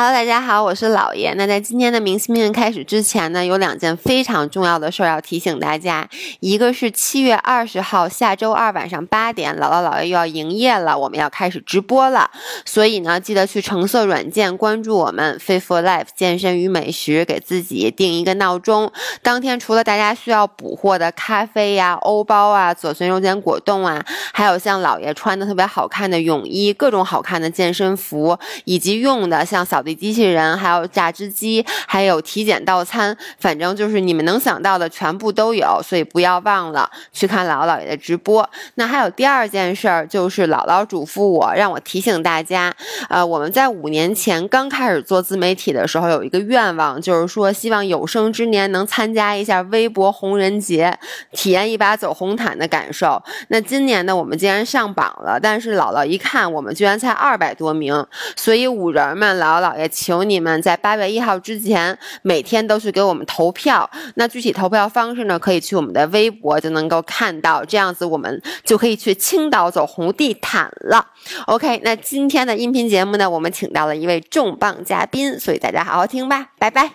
[0.00, 1.34] Hello，大家好，我是老爷。
[1.34, 6.08] 那在今天的明星命运开始之前呢，有两件非常重要的事儿要提醒大家。
[6.38, 12.30] 一个是七月二十号下周二晚上八点，姥姥姥爷又要营业了，我们要开始直播了。
[12.64, 18.92] 所以呢，记得去橙色软件关注我们 Fit for Life 健身与美食，给自己定一个闹钟。
[19.20, 24.00] 当天除了大家需要补货的咖啡呀、欧包啊、左旋肉碱果冻啊，
[24.32, 38.48] 还有像姥爷穿的特别好看的泳衣、各种好看的健身服，以及用的像扫机器人、还有榨汁机、还有体检到餐，反正就是你们能想到的全部都有，所以不要忘了去看姥姥姥爷的直播。
[38.74, 42.74] 那还有第二件事儿，就是姥姥嘱咐我，让我提醒大家，
[43.08, 50.98] 呃，我们在五年前刚开始做自媒体的时候，有一个愿望，就是说希望有生之年能参加一下微博红人节，
[51.32, 53.22] 体验一把走红毯的感受。
[53.48, 63.88] 那今年呢，我们竟然上榜了，但是姥姥一看，我们居然才二百多名，所以五人们、姥姥也，求你们在八月一号之前，每天都去给我们投票。
[64.16, 71.06] 那具体投票方式呢，可以去我们的微博就能够看到，这样子我们就可以去青岛走红地毯了。
[71.46, 76.90] OK，那今天的音频节目呢，我们请到了一位重磅嘉宾，所以大家好好听吧，拜拜。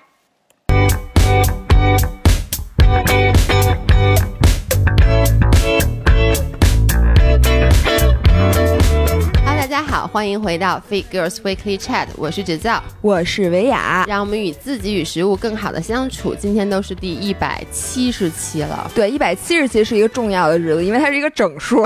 [9.73, 14.05] 家好，欢迎回到 Fit Girls Weekly Chat，我是芷造，我是维雅。
[14.07, 16.35] 让我们与自己与食物更好的相处。
[16.35, 21.83] 今天都是第一百七十期了，对，一百七十期是一个重要的日子，因为它是一个整数，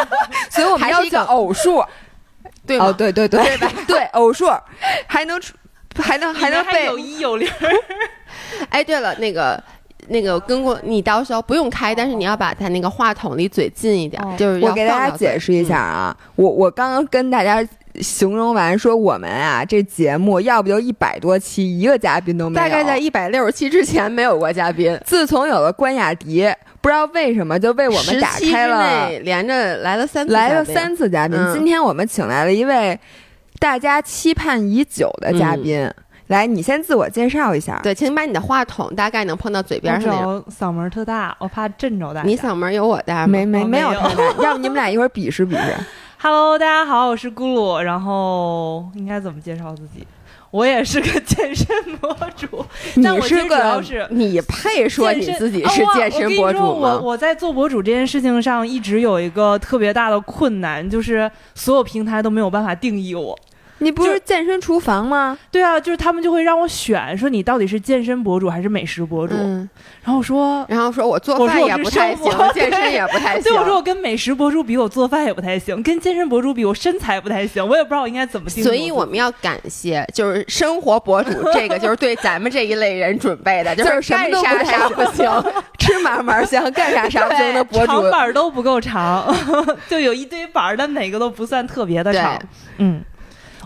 [0.52, 1.82] 所以我们要讲偶数，
[2.66, 2.88] 对吗？
[2.88, 4.44] 哦，对对对，对对 偶数
[5.06, 5.54] 还能出，
[5.96, 7.50] 还能还能背有一有零，
[8.68, 9.58] 哎，对了，那个。
[10.08, 14.34] 那个跟过你到时候不用开，但是你要把它那个话筒离嘴近一点，哦。
[14.38, 17.66] 就是我给大家解释一下啊，我我刚刚跟大家
[18.00, 26.48] 形容完说我们啊这节目要不就一百多期，一个嘉宾都没有，大概在一百六十期之前没有过嘉宾，自从有了关雅迪，
[26.80, 30.94] 不知道为什么就为我们打10期之开了连着来了三次，来了三。
[30.96, 31.38] 次嘉宾。
[31.38, 31.54] 嗯。
[31.54, 32.98] 今天我们请来了一位
[33.58, 35.90] 大家期盼已久的嘉宾，
[36.30, 37.80] 来，你先自我介绍一下。
[37.82, 40.32] 对，请把你的话筒大概能碰到嘴边主上那种。
[40.32, 42.26] 要嗓门特大，我怕震着大家。
[42.28, 43.26] 你嗓门有我大吗？
[43.26, 43.92] 没没哦没有
[44.40, 45.74] 要不你们俩一会儿比试比试。
[46.22, 47.80] Hello，大家好，我是咕噜。
[47.80, 50.06] 然后应该怎么介绍自己？
[50.52, 52.64] 我也是个健身博主，
[53.02, 57.00] 但我其实主你是个要是你配说你自己是健身博主我跟你说我吗？
[57.02, 63.36] 我在做博主这件事情上一直有一个特别大的困难，就是所有平台都没有办法定义我。
[63.80, 65.36] 你不是健身厨房吗？
[65.50, 69.34] 对啊，就是他们就会让我选，说你到底是健身博主还是美食博主。
[69.36, 69.68] 嗯，
[70.02, 73.44] 然后我说，然后说我做饭也不太行，健身也不太行。
[73.44, 77.66] 对，我说我跟美食博主比，我做饭也不太行；跟健身博主比，我身材不太行。
[77.66, 78.74] 我也不知道我应该怎么所。
[78.74, 85.30] 以我们要感谢，就是生活博主 这个，就是对咱们这一类人准备的，就是干啥啥不行。
[85.80, 88.10] 吃嘛嘛香，干啥啥不行的博主长。
[88.10, 89.34] 板都不够长，
[89.88, 92.38] 就有一堆板儿，但哪个都不算特别的长。
[92.78, 93.02] 嗯，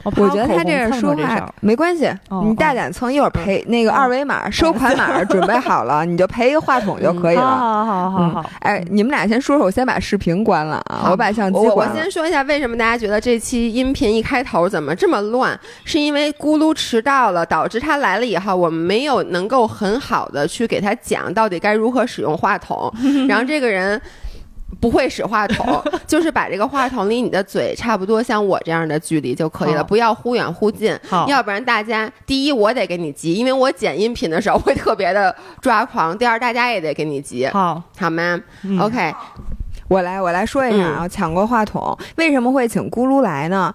[0.04, 7.42] 我我觉得他这个说话没关系，哦你大胆蹭，一会儿赔那个哦二维码收款码准备好了，你就赔一个话筒就可以了。
[7.42, 11.94] 好好好好，哎，你们俩先说说，我先把视频关了啊，我把相机我我关了。
[11.94, 15.58] 先说一下，为什么大家觉得这期音频一开头怎么这么乱？
[15.84, 22.92] 是因为咕噜迟到了，导致他来了以后，我们没有能够很好的去给他讲到底该如何使用话筒。
[23.28, 24.00] 然后这个人
[24.84, 30.94] 不会使话筒， 就是把这个话筒离你的嘴差不多像我这样的距离就可以了，不要忽远忽近。
[31.08, 31.26] 好。
[31.26, 37.82] 要不然大家第一我得给你急，因为我剪音频的时候会特别的抓狂；第二大家也得给你急，好。
[37.98, 38.78] 好吗、嗯。
[38.78, 39.14] O k
[39.88, 40.94] 我来，我来说一下嗯。
[40.96, 43.74] 啊，抢过话筒，为什么会请咕噜来呢？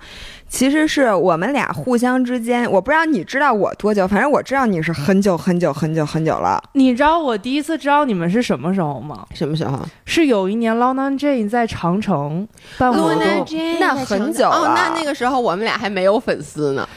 [0.50, 6.62] 其实是我们俩互相之间，我不知道你知道我多久，反正我知道你是很久很久很久很久了。
[6.74, 9.26] 你知道我第一次知道你们是什么时候吗？
[9.34, 9.80] 什么时候？
[10.06, 16.88] 是有一年 Lana Jane 在长城办活 Luna 动，Jane 那在很久那那个时候我们俩还没有粉丝呢。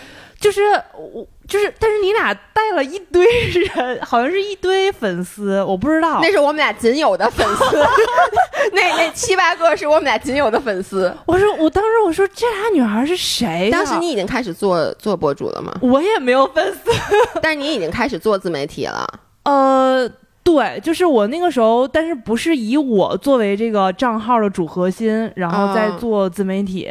[0.41, 0.61] 就是
[0.97, 6.19] 我就是，但是你俩带了一堆人，好像是一堆粉丝，我不知道。
[6.23, 7.77] 那是我们俩仅有的粉丝，
[8.73, 11.15] 那那七八个是我们俩仅有的粉丝。
[11.27, 13.79] 我说，我当时我说这俩女孩是谁呀？
[13.79, 15.71] 当时你已经开始做做博主了吗？
[15.83, 16.91] 我也没有粉丝。
[17.43, 19.07] 但是你已经开始做自媒体了。
[19.43, 20.09] 呃，
[20.43, 26.91] 对，就是我那个时候，但是不是以我作为这个账号的主核心，然后再哦做自媒体。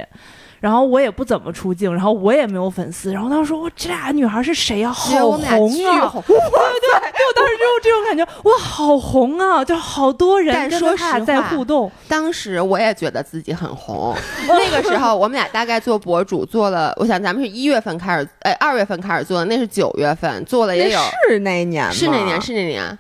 [0.62, 5.42] 然后我也不怎么出镜，然后我也没有粉丝，然后当时说哇，这俩女孩是谁呀、 好红啊！
[5.68, 9.66] 对，对对，我当时就有这种感觉，哇，好红啊！
[9.66, 14.16] 就好多人跟他俩在互动，当时我也觉得自己很红。
[14.48, 21.92] 那个时候我们俩大概做博主做了，我想咱们是一月份开始，哎，二月份开始做的，那是九月份做了也有，是那年吗？
[21.92, 22.98] 是那年是那年，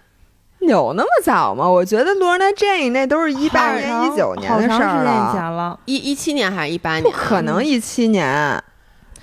[0.62, 1.68] 有那么早吗？
[1.68, 5.80] 我觉得 Lorna Jane 那都是一八年、一九年好的事儿长时间以了，前了。
[5.86, 7.04] 一一七年还是一八年？
[7.04, 8.62] 不可能一七年，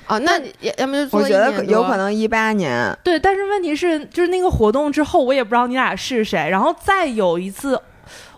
[0.09, 2.97] 哦，那你要么就做我觉得有可能一八年。
[3.05, 6.49] 对，但是问题是，就是那个活动之后，我也不知道你俩是谁。
[6.51, 7.81] 然后再有一次，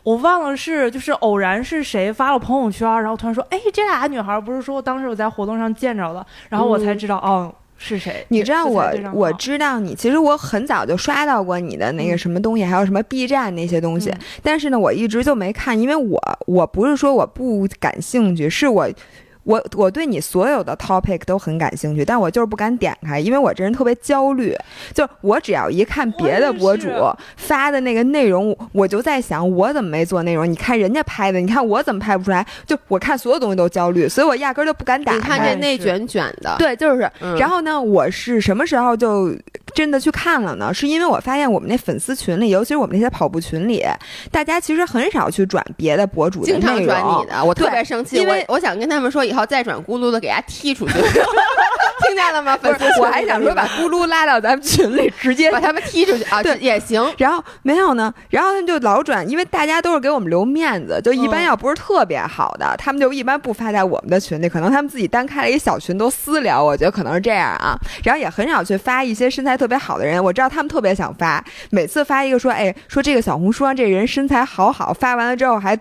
[0.03, 8.25] 我忘了是就是偶然是谁发了朋友圈，然后突然说：“哎，这俩女孩不是说当时我在活动上见着了。”然后我才知道，哦，是谁。
[8.29, 8.85] 你知道我
[9.15, 18.89] 我知道你，其实我很早就刷到过你的那个嗯什么东西，还有什么 B 站那些东西，嗯但是呢，我一直就没看，因为我我不是说我不感兴趣，是我。
[19.45, 24.55] 我我对你所有的 topic 都很感兴趣，但我就是不敢点开，因为我这人特别焦虑。
[24.95, 26.89] 就我只要一看别的博主
[27.37, 30.51] 发的那个内容，我就在想我怎么没做内容？
[30.51, 32.47] 你看人家拍的，你看我怎么拍不出来？
[32.67, 35.55] 就我看所有东西都焦虑，所以我压根儿就不敢打开你看开。
[35.55, 37.11] 这内卷卷的，对，就是。
[37.21, 39.35] 嗯然后呢，我是什么时候就
[39.75, 40.73] 真的去看了呢？
[40.73, 43.85] 是因为我发现我们那粉丝群里，尤其是我们那些跑步群里，
[44.31, 47.27] 大家其实很少去转别的博主的经常转你。
[47.27, 48.17] 的，我特别生气。
[48.17, 50.95] 因为我我想跟他们说，以后再转咕噜的，给他踢出去。
[52.03, 52.57] 听见了吗？
[52.57, 57.07] 粉丝，群我还想说把咕噜拉到咱们群里，直接把他们踢出去啊， 对也行。
[57.19, 67.79] 然后没有呢，然后他们就老转，因为大家都是给我们留面子，就一般嗯要不是特别好的，他们就一般不发在我们的群里，可能他们自己单开了一小群都私聊，我觉得可能是这样啊。
[68.03, 75.79] 然后也很少去发一些身材特别好的人，我知道他们特别想发，每次发一个说，哎，说这个小红书上这人身材好好，发完了之后还。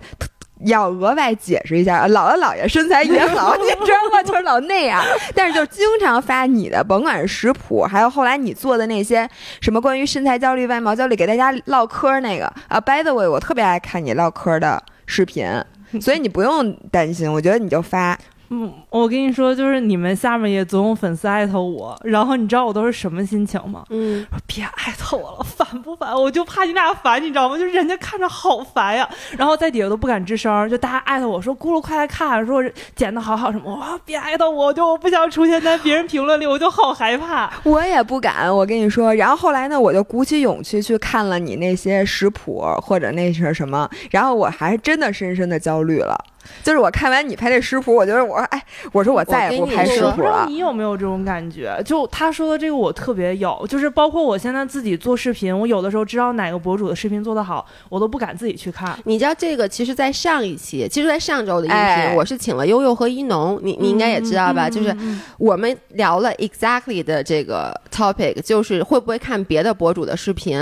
[0.65, 4.19] 要额外解释一下，姥姥姥爷身材也好，你知道吗？
[4.27, 5.01] 就是老那样，
[5.33, 9.25] 但是就经常发你的，甭管是食谱，还有后来你做的那些
[9.61, 12.77] 什么关于身材焦虑、外貌焦虑，给大家唠嗑儿那个啊。
[12.81, 15.47] By the way，我特别爱看你唠嗑儿的视频，
[16.01, 18.19] 所以你不用担心，我觉得你就发。
[18.51, 23.83] 嗯，我跟你说，就是你们下面也总有粉丝艾特我，然后你知道我都是什么心情吗？
[23.89, 26.13] 嗯，别艾特我了，烦不烦？
[26.13, 27.57] 我就怕你俩烦，你知道吗？
[27.57, 29.07] 就人家看着好烦呀，
[29.37, 32.63] 然后在底下都不敢吱声，就大家艾特我说咕噜快来看，说
[32.95, 37.51] 剪的好好什么，哇，别艾特我，就我不想出现在别人评论里，我就好害怕。
[37.63, 39.13] 我也不敢，我跟你说。
[39.13, 46.17] 然后后来呢，我就鼓起勇气去看了你那些食谱或者那是什么，然后我还真的深深的焦虑了。
[46.63, 50.45] 就是我看完你拍这食谱，我觉得我哎，我说我再也不拍食谱了。
[50.47, 51.81] 你有没有这种感觉？
[51.85, 58.97] 就他说的这个，我特别有，就是包括我现在自己做视频，我有的时候知道哪个博主的视频做得好，我都不敢自己去看。
[59.05, 64.67] 你知道这个，其实，在上一期，其实，在上周的音频，哎我是请了悠悠和一农，你你应该也知道吧？
[64.67, 64.95] 嗯就是
[65.37, 70.59] 我们聊了 exactly 的这个 topic，就是会不会看别的博主的视频。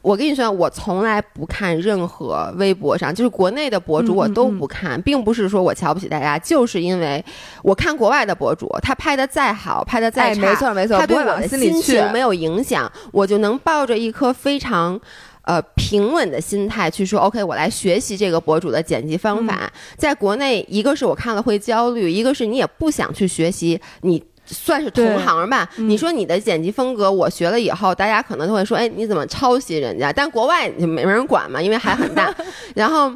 [0.00, 7.24] 我跟你说，我从来不看任何微博上，就是国内的博主，嗯我都嗯不看，并不是说我瞧不起大家，就是因为
[7.62, 11.80] 我看国外的博主，他拍的再好，拍的再哎，差，没错没错，他对我的心。
[11.82, 14.98] 情没有影响，我就能抱着一颗非常。
[15.44, 19.68] 呃，平稳的心态去说，OK，我来学习这个博主的剪辑方法。
[19.96, 25.68] 在国内，一个是我看了会焦虑，一个是你也不想去学习，你算是同行吧。
[25.78, 30.12] 嗯你说你的剪辑风格，我学了以后，大家可能都会说，哎，你怎么抄袭人家？
[30.12, 32.32] 但国外就没人管嘛，因为还很大，
[32.76, 33.12] 然后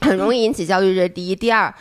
[0.00, 1.34] 很容易引起焦虑，这是第一。
[1.34, 1.74] 第二。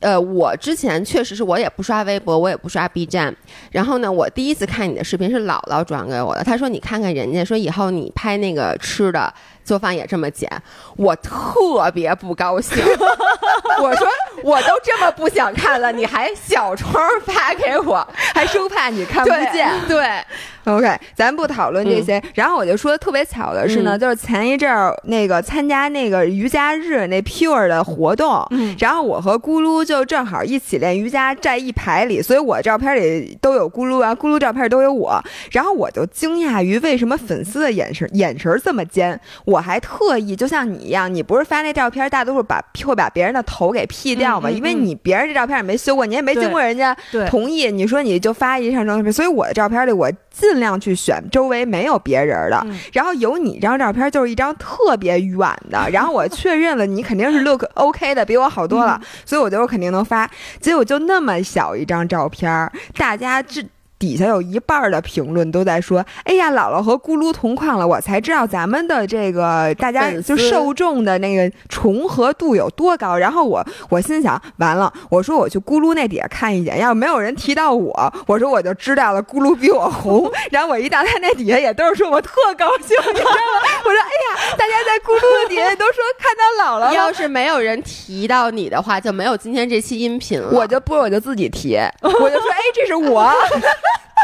[0.00, 3.34] 呃，我之前确实是我也不刷微博，我也不刷 B 站。
[3.72, 9.34] 然后呢，我第一次看你的视频是姥姥转给我的，她说你看看人家，说以后你拍那个吃的
[9.68, 10.50] 做饭也这么简，
[10.96, 12.82] 我特别不高兴。
[13.82, 14.08] 我说
[14.42, 19.70] 我都这么不想看了，你还小窗发给我，还生怕你看不对见。
[19.86, 20.24] 对，
[20.68, 22.22] OK，咱不讨论这些。
[22.34, 35.22] 然后我就说特别巧的是呢，嗯就是前一阵儿那个参加那个瑜伽日那 Pure 的活动，嗯然后我和咕噜就正好一起练瑜伽，在一排里，所以我照片里都有咕噜啊，咕噜照片都有我。
[35.52, 44.50] 然后我就惊讶于为什么粉丝的眼神眼神这么尖，我还特意就像你一样，你不是发那照片，大多数把会把别人的头给 P 掉嘛？
[44.50, 46.96] 因为你别人这照片也没修过，你也没经过人家，
[47.28, 60.30] 同意，你说你就发一张照片，所以我的照片里我尽量去选周围没有别人的，嗯然后有你这张照片就是一张特别远的， 然后我确认了你肯定是 look OK 的，比我好多了，所以我觉得我肯定能发。
[60.60, 63.64] 结果就那么小一张照片，大家这。
[63.98, 80.30] 底下有一半的评论都在说：“哎呀，姥姥和咕噜同框了，我才知道咱们的这个大家就受众的那个重合度有多高。”然后我我心想，完了，我说我去咕噜那底下看一眼，要是没有人提到我，我说我就知道了，咕噜比我红。
[80.50, 83.36] 然后我一到他那底下，也都是说我特高兴，你知道吗？
[83.84, 86.94] 我说：“哎呀，大家在咕噜的底下都说看到姥姥了。
[86.98, 90.50] ”要是没有人提到你的话，就没有今天这期音频了。
[90.52, 93.32] 我就不，我就自己提，我就说，哎，这是我，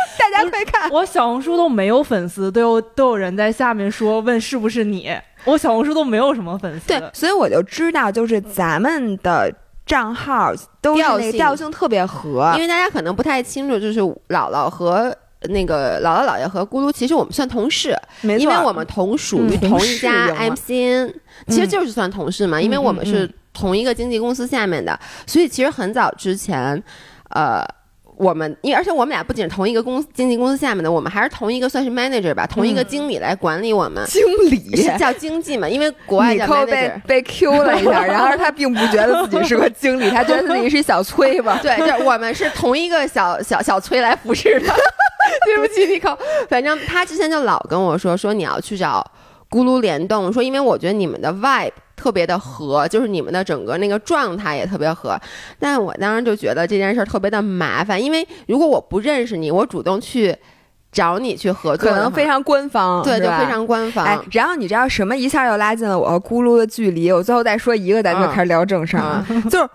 [0.18, 0.90] 大家快看。
[0.90, 5.10] 我小红书都没有粉丝，都有都有人在下面说问是不是你。
[5.44, 6.88] 我小红书都没有什么粉丝。
[6.88, 9.52] 对，所以我就知道，就是咱们的
[9.84, 21.12] 账号都是那个调性特别合因，为大家可能不太清楚，就是姥姥和那个姥姥姥爷和咕噜，其实我们算同事，没错，因为我们同属于嗯同一家 MCN，
[21.48, 26.82] 其实就是算同事嘛，因为我们是同一个经纪公司下面的，所以其实很早之前，
[27.28, 27.62] 呃。
[28.16, 36.92] 我们，因为而且我们俩不仅是同一个公司经纪公司下面的，我们还是同一个算是 manager 吧，同一个经理来管理我们，经理是叫经济嘛，因为国外叫李扣被。
[37.06, 41.58] 被 Q 了一下，然后他并不觉得自己是个经理，他觉得自己是小崔吧。
[41.62, 44.66] 对，就是我们是同一个小 小小崔来服侍的。
[45.44, 46.16] 对不起，你扣。
[46.48, 49.04] 反正他之前就老跟我说，说你要去找
[49.50, 51.72] 咕噜联动，说因为我觉得你们的 vibe
[52.04, 55.18] 特别的合，就是你们的整个那个状态也特别合。
[55.58, 60.36] 但我当时就觉得这件事儿特别的麻烦，因为如果我不认识你，我主动去
[60.92, 64.04] 找你去合作，可能非常官方，对，吧就非常官方。
[64.04, 67.10] 哎，然后你知道什么一下又拉近了我和咕噜的距离？
[67.10, 69.00] 我最后再说一个，咱就嗯开始聊正事儿。
[69.00, 69.66] 啊， 就是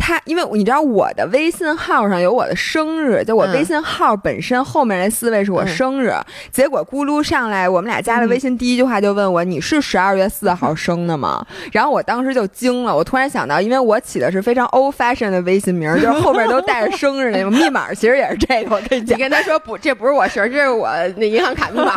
[0.00, 6.12] 他，因为你知道我的微信号上有我的生日，就我嗯微信号本身后面那四位是我嗯生日。
[6.50, 18.74] 结果咕噜上来，我们俩加了微信，第一句话就问我：“你是十二月四号生的吗？”然后我当时就惊了，我突然想到，因为我起的是非常 old fashion 的微信名，就是后面都带着生日那种，密码其实也是这个。
[18.74, 21.94] 我跟你讲你，跟他说不，这不是我生日，这是我那银行卡密码。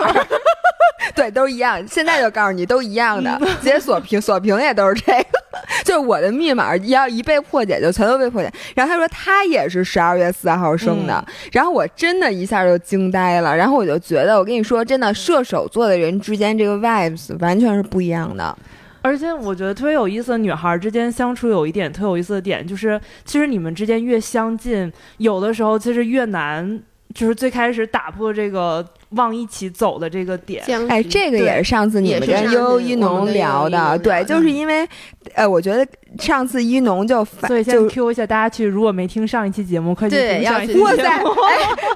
[1.16, 1.86] 对，都一样。
[1.88, 5.43] 现在就告诉你，都一样的， 解锁屏锁屏也都是这个。
[5.86, 8.52] 就是我的密码要一被破解，就全都被破解。
[8.76, 13.56] 然后他说他也是十二月四号生的，然后我真的一下就惊呆了。
[13.56, 18.58] 然后我就觉得，我跟你说，真的射手座的人之间这个 vibes 完全是不一样的。
[19.02, 26.82] 而且我觉得特别有意思的女孩之间相处有一点特有意思的点，就是其实你们之间越相近，有的时候其实越难，
[27.14, 30.64] 就是最开始打破这个往一起走的这个点。
[30.88, 34.88] 哎，这个也是上次你们跟悠悠一农聊的，对，就是因为，
[35.34, 35.86] 呃，我觉得
[36.20, 40.86] 上次一农就反所以先就 Q 一下大家去，如果没听上一期节目，快去听上一期节目。
[40.86, 41.24] 哇塞，哎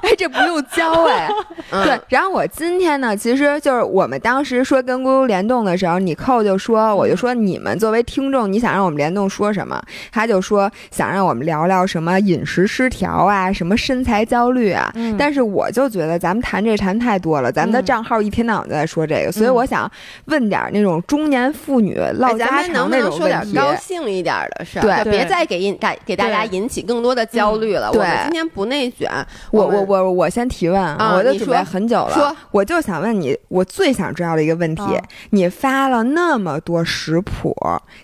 [0.04, 1.30] 哎，这不用教哎。
[1.70, 9.82] 嗯对，然后我今天呢，其实就是我们当时说跟咕噜联动的时候，你扣就说，我就说你们作为听众，你想让我们联动说什么？
[10.12, 14.90] 他就说想让我们聊聊什么饮食失调啊，什么身材焦虑啊。
[14.96, 19.90] 嗯但是我就觉得咱们谈这谈太多了，咱们的嗯账号一天到晚都在说这个，所以嗯我想
[20.26, 23.58] 问点那种中年妇女唠家们能不常那能说点种问题。
[23.58, 25.04] 高兴一点的事儿？
[25.04, 25.72] 对别再给
[26.06, 27.90] 给大家引起更多的焦虑了。
[27.94, 29.10] 嗯我们今天不内卷，
[29.52, 32.14] 我我们我我先提问，啊我就准备说很久了。
[32.14, 37.56] 说我就想问你，我最想知道的一个问题，啊你发了那么多食谱，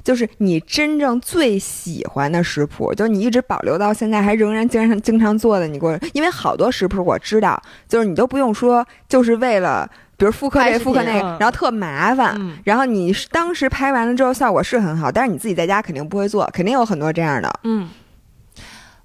[0.03, 9.89] 就是你真正最喜欢的食谱，就是你一直保留到现在还仍然经常经常做的，你给我，因为好多食谱我知道，就是你都不用说，就是为了。
[10.15, 17.89] 比如复刻这个复刻那个嗯，然后特麻烦，嗯然后你是当时拍完了之后效果是很好，但是你自己在家肯定不会做，肯定有很多这样的嗯，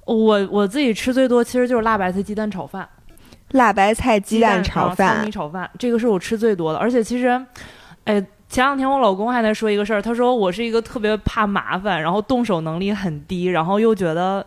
[0.05, 2.87] 我我自己吃最多其实就是辣白菜鸡蛋炒饭。
[3.53, 6.79] 辣白菜鸡蛋炒饭糙饭米，炒饭，这个是我吃最多的。
[6.79, 7.29] 而且其实，
[8.05, 14.45] 哎，前两天我老公还在说一个事儿，他说我是一个特别怕麻烦，然后动手能力很低，然后又觉得。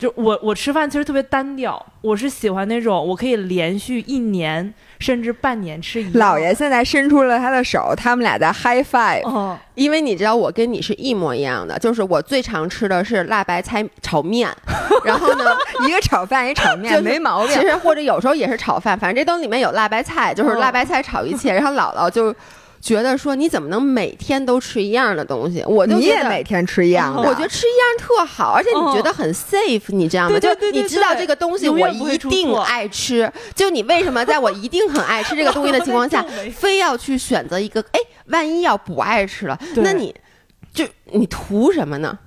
[0.00, 6.12] 就我我吃饭其实特别单调，我是喜欢那种我可以连续一年甚至半年吃一样。
[6.14, 9.22] 老爷现在伸出了他的手，他们俩在 high five。
[9.24, 14.48] 哦，因为你知道我跟你是一模一样的，就是我最常吃的是辣白菜炒面，
[15.04, 15.44] 然后呢，
[15.86, 17.60] 一个炒饭，一炒 面，就是没毛病其。
[17.60, 21.52] 实或者有时候也是炒饭，反正这都里面有辣白菜，就是辣白菜炒一切。
[21.52, 22.34] 然后姥姥就
[22.80, 25.62] 觉得说你怎么能每天都吃一样的东西？
[25.66, 25.96] 我就
[26.28, 30.40] 每天吃一样的，我觉得吃一样特好，而且你觉得很 safe，、你知道吗？
[30.40, 36.24] 就你知道这个东西我一定爱吃，就你为什么在我一定很爱吃这个东西的情况下，
[36.56, 37.80] 非要去选择一个？
[37.92, 40.14] 哎，万一要不爱吃了，那你
[40.72, 42.18] 就你图什么呢？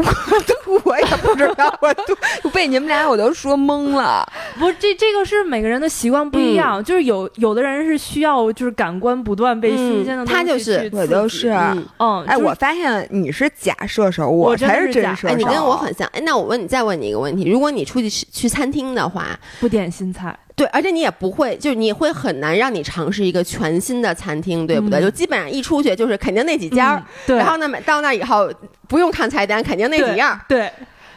[0.00, 2.16] 我 我也不知道，我都
[2.50, 4.26] 被你们俩我都说懵了。
[4.58, 15.34] 不是这这个是每个人的习惯不一样，就是有有的人是需要就是感官不断被新鲜的嗯东西他就是我都是嗯嗯，哎，就是我发现你是假射手，我才是真射手。
[15.36, 16.08] 你跟我很像。
[16.12, 19.26] 哎，那我问你，再问你一个问题：如果你出去吃去餐厅的话，
[19.60, 25.00] 不点新菜，对，而且你也不会，就是你会很难让你尝试一个全新的餐厅，对不对？
[25.00, 28.52] 嗯就基本上一出去就是肯定那几家对，然后呢，每到那以后
[28.86, 30.40] 不用看菜单，肯定那几样儿。
[30.46, 30.70] 对，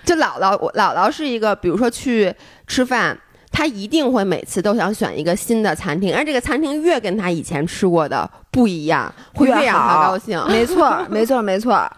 [0.05, 2.33] 就姥姥，我姥姥是一个，比如说去
[2.67, 3.17] 吃饭，
[3.51, 10.41] 她一定会每次都想选一个新的餐厅，而这个餐厅越跟她以前吃过的不一样，会越越让她好高兴。
[10.47, 11.91] 没错，没错，没错。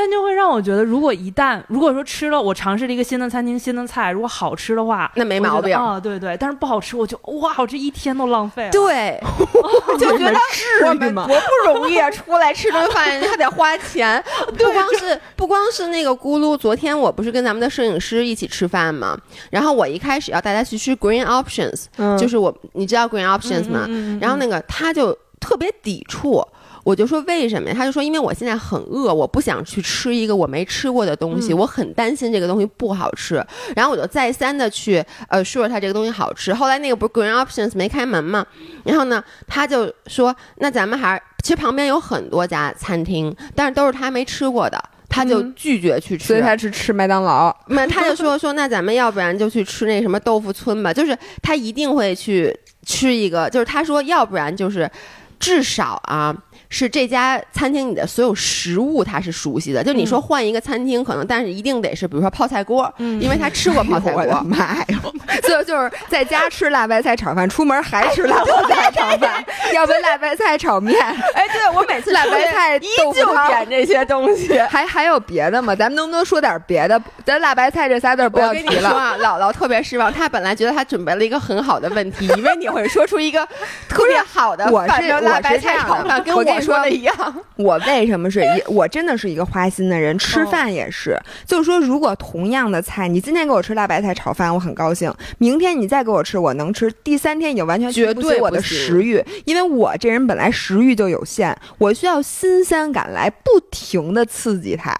[0.00, 6.34] 但就会让我觉得，如果一旦如果说吃了，我尝试了一个新的餐厅、新的菜，如果好吃的话，那没毛病啊、对对。
[6.38, 8.70] 但是不好吃，我就哇，我这一天都浪费了。
[8.70, 9.20] 对，
[10.00, 14.24] 就觉得至于我们吗多不容易啊，出来吃顿饭还得花钱，
[14.56, 16.56] 不光是不光是那个咕噜。
[16.56, 19.14] 昨天我不是跟咱们的摄影师一起吃饭嘛，
[19.50, 23.84] 然后我一开始要带他去吃 Green Options，、嗯就是我你知道 Green Options 吗？
[23.88, 26.42] 嗯嗯嗯然后那个他就特别抵触。
[26.90, 27.74] 我就说为什么呀？
[27.76, 33.36] 他就说因为我现在很饿，我不想去吃一个我没吃过的东西，嗯我很担心这个东西不好吃。
[33.76, 36.52] 然后我就再三的去呃说他这个东西好吃。
[36.52, 38.44] 后来那个不是 Green Options 没开门嘛，
[38.84, 46.26] 然后呢他就说那咱们还是其实旁边有很多家餐厅，但是都是他没吃过的，他就嗯拒绝去吃。
[46.26, 47.54] 所以他去吃麦当劳。
[47.68, 52.54] 那 他就说说，那咱们要不然就去吃那什么豆腐村吧，就是他一定会去
[52.84, 54.90] 吃一个，就是他说要不然就是
[55.38, 56.36] 至少啊。
[56.72, 64.40] 是这家餐厅里的所有食物他是熟悉的，就你说换一个餐厅可能，但是一定得是比如说泡菜锅，嗯因为他吃过泡菜 我的锅。
[64.42, 64.86] 妈呀！
[65.42, 70.96] 就就是在家吃辣白菜炒饭，出门还吃辣白菜炒饭， 要不辣白菜炒面，
[71.34, 73.12] 哎，对我每次辣白菜依旧
[73.48, 74.56] 点这些东西。
[74.60, 75.74] 还还有别的吗？
[75.74, 77.00] 咱们能不能说点别的？
[77.24, 78.70] 咱辣白菜这仨字儿不要提了。
[78.70, 83.44] 跟你说啊，姥姥特别失望，她本来觉得她准备了一个很好的问题，以为你会说出一个
[83.88, 87.14] 特别好的我是辣白菜炒饭，跟我跟你说说的一样。
[87.56, 88.72] 我为什么是一？
[88.72, 91.18] 我真的是一个花心的人，吃饭也是。
[91.46, 104.96] 就是说，如果同样的菜，你今天给我吃辣白菜炒饭，我很高兴；明天你再给我吃，我能吃；第三天已经完全绝提不起我的食欲，因为我这人本来食欲就有限，我需要新鲜感来不停的刺激它。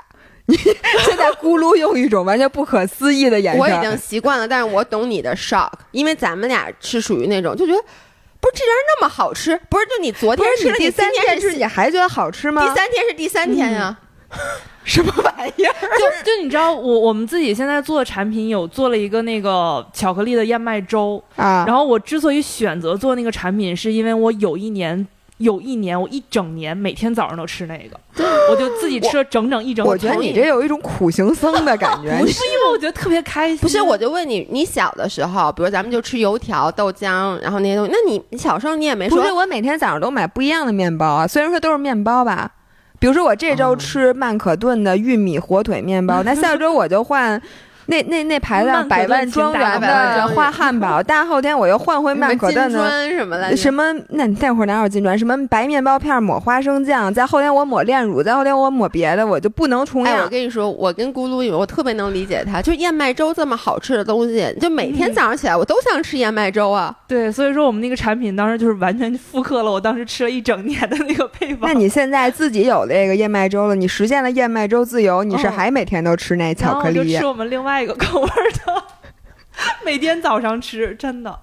[0.47, 0.57] 你
[1.07, 7.79] 现在咕噜用一种完全不可思议的眼神，我已经习惯了，但是我懂你的 shock，因为咱们俩是属于那种就觉得，
[8.41, 12.63] 不是这玩意儿那么好吃，不是就你昨天吃了，第三天是天吃你还觉得好吃吗？
[12.63, 13.97] 第三天是第三天呀、
[14.85, 15.75] 什么玩意儿？
[15.99, 21.65] 就就你知道，我我们自己现在做的产品有做了一个那个巧克力的燕麦粥，啊！
[21.67, 25.07] 然后我之所以选择做那个产品，是因为我有一年。
[25.41, 27.99] 有一年，我一整年每天早上都吃那个，
[28.51, 29.85] 我就自己吃了整整一整。
[29.87, 32.11] 我觉得你这有一种苦行僧的感觉。
[32.21, 42.53] 不是因为我觉得特别开心，不是，我就问你，你小的时候，比如咱们就吃油条、豆浆，然后那些东西，那你你小时候你也没说不是，我每天早上都买不一样的面包啊，虽然说都是面包吧。
[42.99, 47.41] 比如说我这周吃曼可顿的玉米火腿面包，那下周我就换。
[47.91, 52.79] 那那那牌子百万庄园的花汉堡，大后天我又换回麦可的砖什
[53.27, 53.57] 么？
[53.57, 53.93] 什么？
[54.11, 55.19] 那那会儿哪有金砖？
[55.19, 60.29] 什么白面包片抹花生酱，再后天我抹炼乳，再后天我抹别的，我就不能重哎，我。
[60.29, 66.95] 跟你说，我跟咕噜，我特别能理解他，就燕麦粥这么好吃的东西，就每天早上起来我都想吃燕麦粥啊。
[67.09, 71.69] 对，所以说我们那个产品当时就是完全复刻了我当时吃了一整年的那个配方。
[71.69, 77.27] 那你现在自己有这个燕麦粥了，你实现了燕麦粥自由，你是嗯还每天都吃那然巧克力后就吃？
[77.27, 78.29] 我们另外一个口味
[78.67, 78.83] 的，
[79.85, 81.39] 每天早上吃，真的。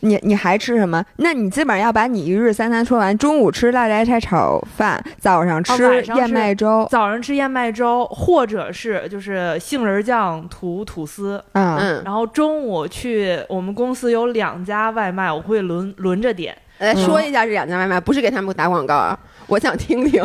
[0.00, 1.02] 你你还吃什么？
[1.16, 11.42] 那你基本上要把你一日三餐说完，中午吃辣白菜炒饭，早上吃燕麦粥，早上吃燕麦粥，或者是就是杏仁酱涂吐司。
[11.52, 16.56] 嗯，嗯，然后中午去我们公司有两家外卖，我会轮轮着点。
[16.78, 20.22] 来嗯说一下这两家外卖，不是给他们打广告啊，我想听听。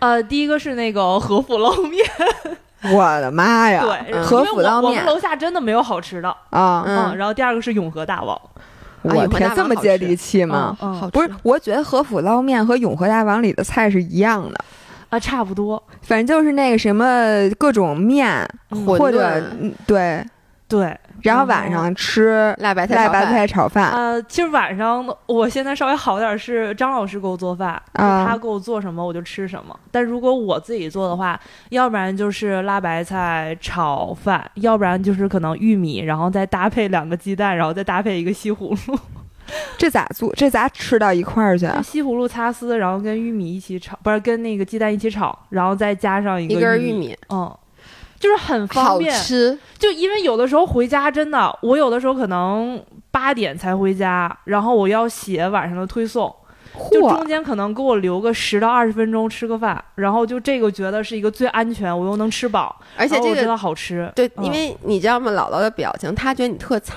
[0.00, 2.04] 呃，第一个是那个和府捞面，
[2.92, 3.82] 我的妈呀！
[3.82, 4.22] 对，嗯。
[4.24, 6.28] 和府捞面我们楼下真的没有好吃的。
[6.50, 8.38] 啊，嗯嗯，然后第二个是永和大王，
[9.02, 10.76] 我天，这么接地气吗？
[11.12, 14.58] 不是，我觉得和府捞面和永和大王里的菜是一样的，
[15.10, 15.82] 啊，差不多。
[16.02, 18.46] 反正就是那个什么各种面，
[18.86, 19.42] 或者
[19.86, 20.24] 对，
[20.68, 23.90] 对，然后晚上吃辣白菜辣白炒饭菜炒饭。
[23.92, 28.26] 呃，其实晚上我现在稍微好点儿，是张老师给我做饭，啊。
[28.28, 29.78] 他给我做什么我就吃什么。
[29.90, 31.38] 但如果我自己做的话，
[31.70, 38.98] 要不然就是辣白菜炒饭，要不然就是可能玉米，然后再搭配两个鸡蛋，然后再搭配一个西葫芦，
[39.76, 40.32] 这咋做？
[40.34, 41.80] 这咋吃到一块儿去啊？
[41.82, 47.54] 西葫芦擦丝，然后跟玉米一起炒，不是跟那个鸡蛋一起炒，然后再加上一个一根玉，米，嗯，
[48.24, 49.12] 就是很方好便。
[49.12, 56.34] 吃，就因为有的时候回家真的，我有的时候可能八点才回家，然后我要写晚上的推送，
[56.90, 63.26] 就中，间可能给我留个十到二十分钟吃个饭，然后就这个觉得是一个最安全，我又能吃饱，而且这个。
[63.26, 64.10] 然后我知道好吃。
[64.14, 65.30] 对，嗯因为你知道吗？
[65.30, 66.96] 姥姥的表情，她觉得你特惨，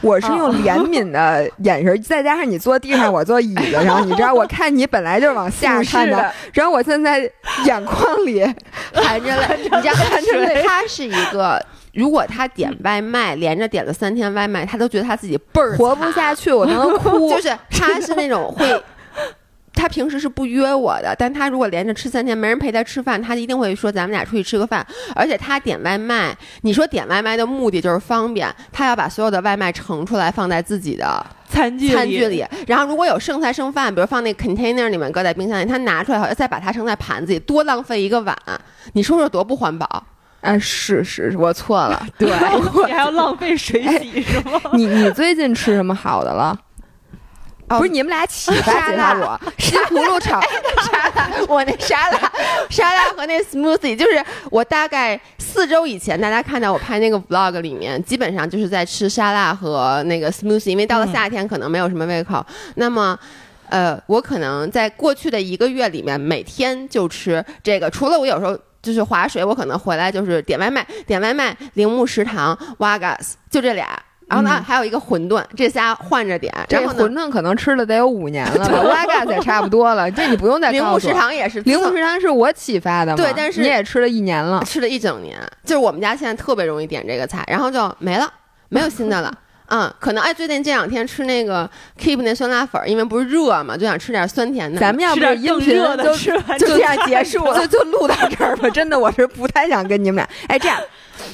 [0.00, 7.18] 我是用怜悯的眼神，再加上你坐地上，我坐椅子上，你知道，我看你本来就是往下看 的，然后我现在
[7.66, 8.44] 眼眶里
[8.92, 11.60] 含着泪，你知道，含着泪她是一个，
[11.94, 17.30] 如果他点外卖，连着点了三天外卖，他都觉得他自己倍儿活不下去，我都能哭。
[17.30, 18.82] 就是他是那种会，
[19.72, 24.84] 他平时是不约我的，但他如果连着吃三天没人陪他吃饭，他一定会说咱们俩出去吃个饭。
[25.14, 38.36] 而且他点外卖，你说点外卖的目的就是方便，他要把所有的外卖盛出来放在自己的餐具餐具里，然后如果有剩菜剩饭，比如放那 container 里面搁在冰箱里，他拿出来后再把它盛在盘子里，多浪费一个碗，
[38.94, 40.04] 你说说多不环保？
[40.44, 42.06] 啊，是是，我错了。
[42.18, 42.28] 对，
[42.86, 44.60] 你还要浪费水洗是吗？
[44.74, 46.56] 你你最近吃什么好的了？
[47.70, 52.30] 哦不是你们俩启发启发我， 西葫芦炒沙拉，我那沙拉，
[52.68, 62.44] 沙拉和那 smoothie，就是我大概四周以前，大家看到我拍那个 vlog 里面，基本上就是在吃沙拉和那个 smoothie，因为到了夏天可能没有什么胃口。
[62.74, 63.18] 那么，
[63.70, 68.54] 呃，我可能在过去的一个月里面，每天就吃这个，除了我有时候。
[68.84, 73.88] 就是划水，我可能回来就是点外卖，点外卖，铃木食堂、Wagas，就这俩。
[74.26, 76.50] 然后呢，还有一个馄饨，这仨换着点。
[76.66, 81.12] 这馄，饨可能吃了得有五年了吧，瓦嘎斯也差不多了，这你不用再铃木食。
[81.12, 88.26] 堂也是铃木食堂是我启发的嘛，对但是你也吃了一年了，吃了一整年，就是我们家现在特别容易点这个菜，然后就没了，
[88.70, 89.32] 没有新的了。
[89.68, 94.78] 嗯，可能哎，最近这两天吃那个 Keep 那酸辣粉儿，因为不是热嘛，就想吃点酸甜的。
[94.78, 98.68] 咱们要不更音频热的就吃完就这样结束了，就就录到这儿吧。
[98.70, 100.28] 真的，我是不太想跟你们俩。
[100.48, 100.78] 哎，这样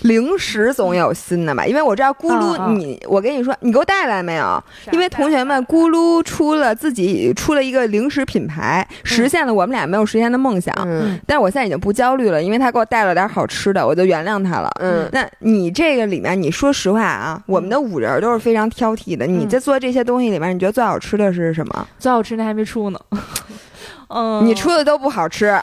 [0.02, 1.66] 零食总有新的吧？
[1.66, 4.62] 因为我知道咕噜，你我跟你说，你给我带来没有？
[4.92, 10.74] 因为同学们，咕噜出了自己出了一个零食品牌，实现了我们俩没有实现的梦想。
[10.86, 14.70] 嗯但是我现在已经不焦虑了，因为他给我带了点好吃的，我就原谅他了。
[14.80, 19.26] 嗯，那你这个里面，你说实话啊，我们的五人都是非常挑剔的。
[19.26, 21.86] 你在做这些东西里面，你觉得最好吃的是什么？
[21.98, 22.98] 最好吃的还没出呢。
[24.08, 25.60] 嗯，你出的都不好吃，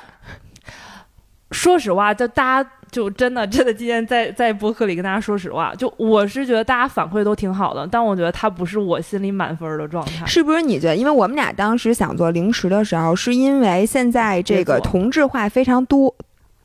[1.51, 10.25] 说实话，就大家就真的真的今天在在播客里跟大家说实话，就我是觉得大家反馈都挺好的，但我觉得它不是我心里满分的状态。
[10.25, 10.61] 是不是？
[10.61, 10.95] 你觉得？
[10.95, 16.13] 因为我们俩当时想做零食的时候，是因为现在这个同质化非常多。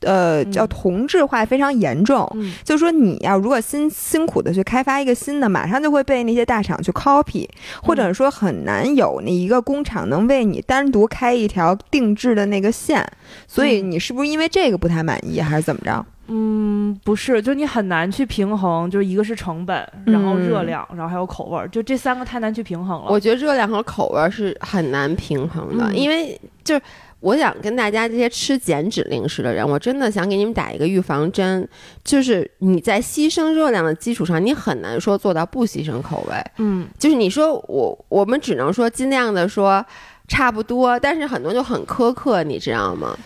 [0.02, 0.52] 呃，嗯。
[0.52, 7.48] 叫同质化非常严重，嗯，就说你要如果辛辛苦的去开发一个新的，马上就会被那些大厂去 copy，
[7.82, 13.06] 或者说很难有那一个工厂能为你单独开一条定制的那个线，
[13.46, 16.04] 所以嗯你是不是因为这个不太满意，还是怎么着？
[16.28, 20.66] 嗯，不是，就你很难去平衡，就是一个是成本，然后热嗯。
[20.66, 23.10] 量，然后还有口味儿，就这三个太难去平衡了。
[23.10, 25.96] 我觉得热量和口味儿是很难平衡的，嗯。
[25.96, 26.82] 因为就是
[27.22, 31.66] 我想跟大家这些吃减脂零食的人，我真的想给你们打一个预防针，
[32.02, 36.34] 就是你在牺牲热量的基础上，你很难说做到不牺牲口味。
[36.58, 39.84] 嗯，就是你说我我们只能说尽量的说
[40.26, 43.16] 差不多，但是很多就很苛刻，你知道吗？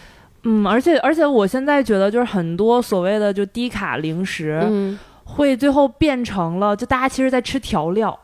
[0.42, 8.16] 嗯，而且而且我现在觉得，就是很多所谓的就低卡零食，嗯，会最后变成了，就大家其实在吃调料，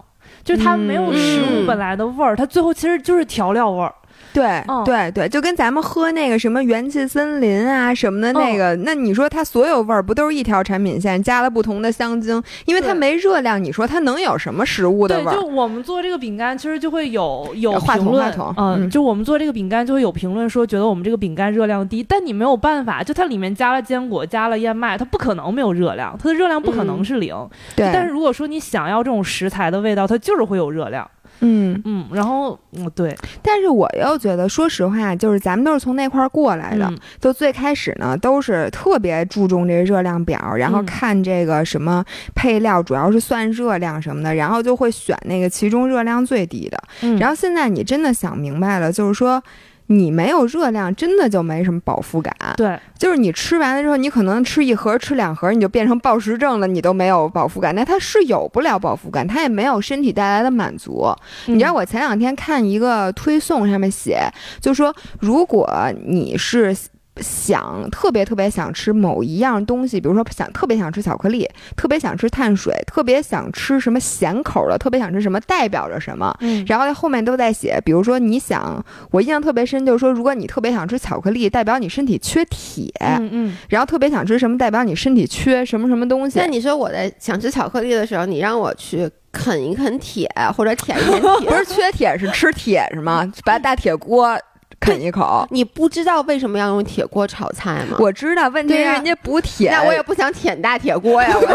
[0.44, 3.94] 就是它没有食嗯物本来的味儿，它最后其实就是调料味儿。
[4.33, 15.42] 对、哦对对，就跟咱们喝那个什么元气森林啊什么的那个，那你说它所有味儿不都是一条产品线，加了不同的香精，因为它没热量，你说它能有什么食物的对，味儿就？
[15.47, 27.37] 我们做这个饼干，其实就会有有 评论，嗯，嗯就我们做这个饼干就会有评论说，觉得我们这个饼干热量低，但你没有办法，就它里面加了坚果，加了燕麦，它不可能没有热量，它的热量不可能嗯是零。
[27.77, 31.09] 对，但是如果说你想要这种食材的味道，它就是会有热量。
[31.40, 46.81] 嗯，嗯，然后嗯，对，但是我又觉得，说实话，就是咱们都是从那块儿过来的，嗯就最开始呢，都是特别注重这个热量表，然后嗯看这个什么配料，主要是算热量什么的，然后就会选那个其中热量最低的。
[47.01, 49.42] 嗯然后现在你真的想明白了，就是说。
[49.87, 52.35] 你没有热量，真的就没什么饱腹感。
[52.57, 57.75] 对，就是你吃完了之后，你可能吃一盒、吃两盒，你就变成暴食症了，你都没有饱腹感。
[57.75, 61.14] 那它是有不了饱腹感，它也没有身体带来的满足。
[61.47, 64.21] 你知道嗯我前两天看一个推送，上面写，
[64.61, 65.68] 就说如果
[66.07, 66.75] 你是
[67.22, 76.37] 想特别特别想吃某一样东西，比如说想特别想吃巧克力，特别想吃碳水，特别想吃什么咸口的，特别想吃什么，代表着什么。
[76.40, 86.46] 嗯然后在后面都在写，比如说你想，我印象特别深，就是说如果你特别想吃巧克力，代表你身体缺铁，嗯嗯，然后特别想吃什么，代表你身体缺什么什么东西那。
[86.46, 93.30] 你说我在想吃巧克力的时候，你让我去啃一啃铁，或者舔一舔 铁，不是缺铁，是吃铁是吗？
[93.44, 94.38] 把大铁锅
[94.83, 95.47] 啃一口。
[95.51, 97.97] 你不知道为什么要用铁锅炒菜吗？
[98.01, 101.47] 我知道，问题是人家补铁，那我也不想舔大铁锅呀，我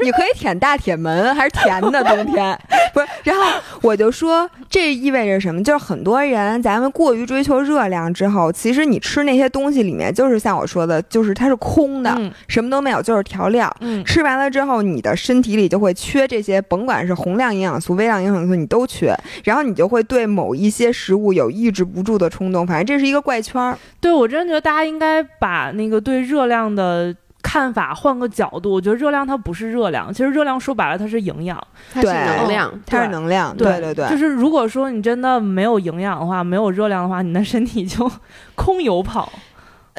[0.00, 2.58] 你可以舔大铁门，还是甜的冬天，
[2.94, 3.06] 不是？
[3.24, 3.44] 然后
[3.82, 5.62] 我就说，这意味着什么？
[5.62, 13.74] 就是很多人咱们过于追求热量之后，其实你吃那些东西里面，就是像我说的，就是它是空的，嗯什么都没有，就是调料。
[13.80, 22.66] 嗯吃完了之后，你的身体里就会缺这些，甭管是宏量营养素、微量营养素，你都缺，然后你就会对某一些食物有抑制不住的冲动。
[22.66, 23.78] 反正这是一个怪圈儿。
[24.00, 27.14] 对我真的觉得大家应该把那个对热量的。
[27.42, 31.58] 看法换个角度，我觉得热量它不是热量，其实热量说白了它是营养。
[31.92, 32.80] 它是能量。
[32.84, 38.10] 它是能量，对对对，就是如果说你真的没有营养的话，没有热量的话，你的身体就
[38.54, 39.32] 空有跑。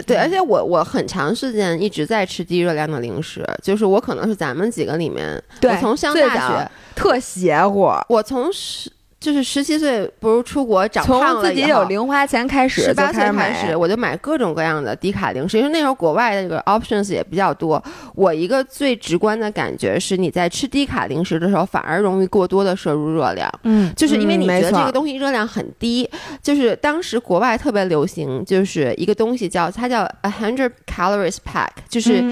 [0.05, 7.91] 对，而且我我很长时间一直在吃低热量的零食，就是我可能是咱们几个里面，对我从上大学，特邪乎。
[8.07, 17.83] 我从十就是十七岁不如出国长胖从自己有零花钱开始就十八岁开开始，我就买各种各样的低卡零食，因为那时候国外的这个 options 也比较多。
[18.15, 26.09] 我一个最直观的感觉是，你在吃低卡零食的时候，反而容易过多的摄入热量，嗯就是因为你觉得这个东西热量很低。
[26.41, 32.23] 就是当时国外特别流行，就是一个东西叫它叫 a hundred calories pack，就是。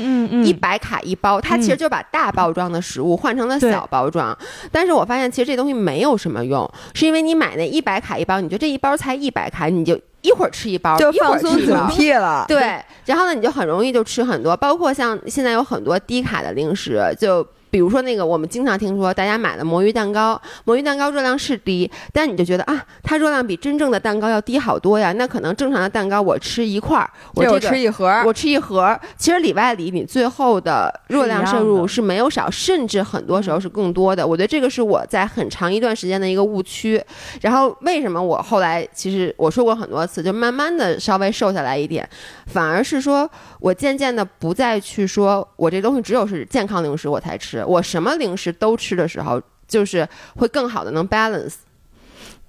[0.43, 4.37] 一百卡一包，它其实就把大包装的食物换成了小包装。
[4.71, 11.75] 但是我发现其实这东西没有什么用，是因为你买那一百卡一包，你就这一包才一百卡，你就一会儿吃一包，就放松警。
[11.89, 12.45] 惕了。
[12.47, 25.11] 对，然后呢，你就很容易就吃很多，包括像现在有很多低卡的零食，就比如说那个我们经常听说大家买的魔芋蛋糕，魔芋蛋糕热量是低，但你就觉得啊，它热量比真正的蛋糕要低好多呀。
[25.13, 34.25] 那可能正常的蛋糕我吃一块儿，我吃一盒，我吃一盒儿，其实里外里你最后的热量摄入是没有少，甚至很多时候是更多的。
[34.25, 37.03] 我觉得这个是我在很长一段时间的一个误区。
[37.41, 42.07] 然后为什么我后来其实我说过很多次，就慢慢的稍微瘦下来一点，
[42.47, 51.53] 反而是说我渐渐的不再去说我这东西只有是健康零食我才吃，我什么零食都吃的时候，就是会更好的能 balance。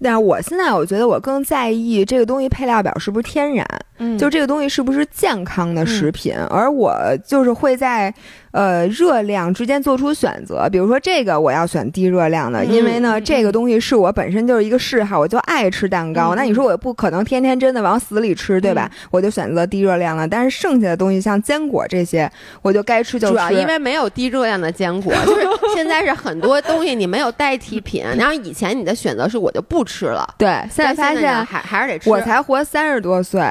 [0.01, 3.67] 那我现在我觉得我更在意这个东西配料表是不是天然，
[3.99, 6.95] 嗯就这个东西是不是健康的食品，而我
[7.27, 8.15] 就是会在
[8.53, 10.69] 呃热量之间做出选择。
[10.71, 16.35] 比如说这个我要选低热量的，嗯因为呢、嗯这个东西是我本身就是一个嗜好，我就爱吃蛋糕。
[16.35, 18.91] 嗯那你说我不可能天天真的往死里吃，对吧？
[19.11, 20.27] 我就选择低热量了。
[20.27, 22.31] 但是剩下的东西像坚果这些，
[22.63, 23.33] 我就该吃就吃。
[23.33, 32.09] 主要因为没有低热量的坚果， 就是现在是很多东西你没有代替品，然后以前你的选择是我就不吃了，对，现在发现还还是得吃。
[32.09, 33.43] 我才活三十多岁，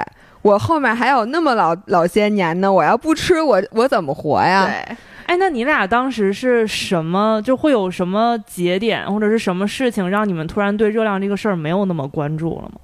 [0.41, 4.65] 我后面还有那么老老些年呢，我要不吃我我怎么活呀？
[4.65, 7.41] 对，哎，那你俩当时是什么？
[7.43, 12.79] 就会有什么节点或者是什么事情让你们突然对热量这个事儿没有那么关注了吗？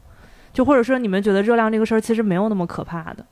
[0.51, 3.25] 就或者说你们觉得热量这个事儿其实没有那么可怕的？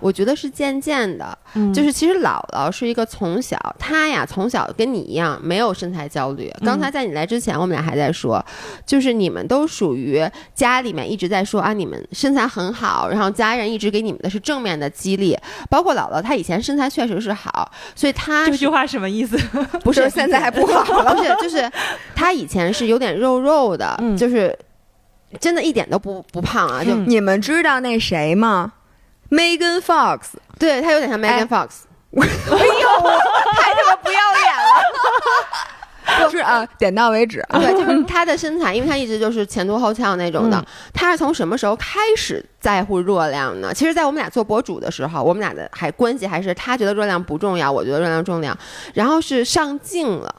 [0.00, 6.50] 我觉得是渐渐的，嗯就是其实姥姥是一个从小，她呀从小跟你一样没有身材焦虑。
[6.60, 8.44] 嗯刚才在你来之前，我们俩还在说，
[8.86, 10.22] 就是你们都属于
[10.54, 15.36] 家里面一直在说啊，你们身材很好，然后家人一直给你们的是正面的激励。
[15.70, 19.36] 包括姥姥，她以前身材确实是好，所以她这句话什么意思？
[19.82, 21.14] 不是是现在还不好了。
[21.16, 21.70] 不是，就是
[22.14, 24.56] 她以前是有点肉肉的，嗯就是
[25.40, 28.72] 真的一点都不不胖啊，就、嗯你们知道那谁吗
[29.30, 30.20] ？Megan Fox，
[30.58, 31.68] 对他有点像 Megan 哎 Fox。
[32.16, 33.10] 哎呦，
[33.52, 36.30] 太他妈不要脸了！
[36.30, 37.58] 是啊，点到为止啊。
[37.60, 40.56] 对，就是 他的身材，因为他一直就是前凸后翘那种的。
[40.56, 40.64] 嗯
[40.94, 43.72] 她是从什么时候开始在乎热量呢？
[43.74, 48.56] 其实，在我们俩做博主的时候，我们俩的还关系还是他觉得热量不重要，我觉得热量重要。
[48.94, 50.34] 然后是上镜了。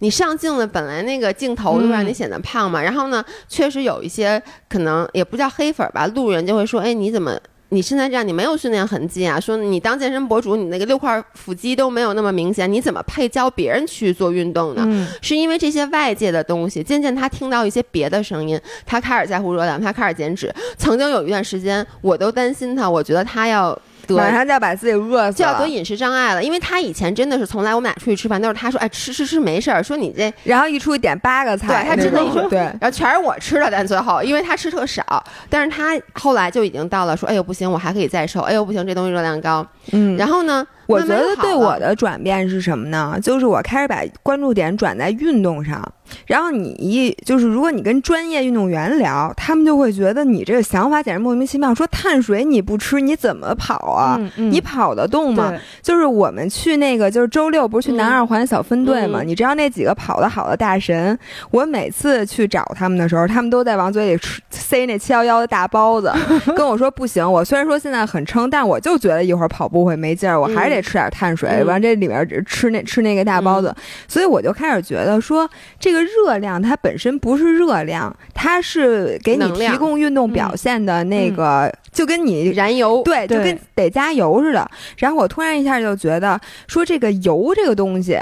[0.00, 7.38] 你上镜了，本来那个镜头就让你嗯显得胖嘛，然后呢，确实有一些可能也不叫黑粉儿吧，路人就会说，哎，你怎么
[7.72, 9.40] 你现在这样，你没有训练痕迹啊？
[9.40, 14.82] 说你当健身博主，你那个六块腹肌都没有那么明显，你怎么配教别人去做运动呢？
[14.86, 20.54] 嗯是因为这些外界的东西，渐渐他听到一些别的声音，他开始在乎热量，他开始减脂。
[20.76, 25.32] 曾经有一段时间，我都担心他，我觉得他要得马上就要把自己饿死了。
[25.32, 32.58] 就要得饮食障碍了，因为他以前真的是从来我们俩出去吃饭都是他说哎吃吃吃没事儿，说你这然后一出去点八个菜，对他真的一说对。
[32.58, 35.02] 然后全是我吃的，但最后因为他吃特少，
[35.48, 43.18] 但是他后来就已经到了说哎呦不行，我还可以再瘦，哎呦不行这东西热量高，嗯，然后呢，我觉得对我的转变是什么呢？
[43.22, 45.80] 就是我开始把关注点转在运动上，
[46.26, 51.74] 然后你一就是如果你跟专业运动员聊，他们就会觉得你这个想法简直莫名其妙。
[51.74, 54.16] 说碳水你不吃，你怎么跑啊？
[54.18, 55.54] 嗯嗯你跑得动吗？
[55.82, 59.20] 就是我们去那个，就是周六不是去南二环小分队吗？
[59.22, 61.18] 嗯你知道那几个跑得好的大神，
[61.50, 66.12] 我每次去找他们的时候，他们都在往嘴里吃塞那七幺幺的大包子，
[66.54, 67.30] 跟我说不行。
[67.30, 71.48] 我虽然说现在很撑，但我就觉得一会儿跑步会没劲儿，我还是得吃点碳水。
[71.50, 73.74] 嗯完、这里面吃那吃那个大包子，
[74.08, 84.70] 所以我就开始觉得说，这个热量它本身不是热量，它是给你提供运动表现的那个，就跟你燃油，对，就跟得加油似的。
[84.98, 88.18] 然后我突然一下就觉得，说这个油这个东西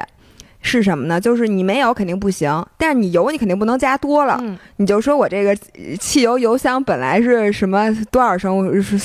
[0.63, 1.21] 是什么呢？
[1.21, 4.39] 就是你没有肯定不行，但是你油你肯定不能加多了。
[4.43, 8.99] 嗯你就说我这个呃汽油油箱本来是什么多少升是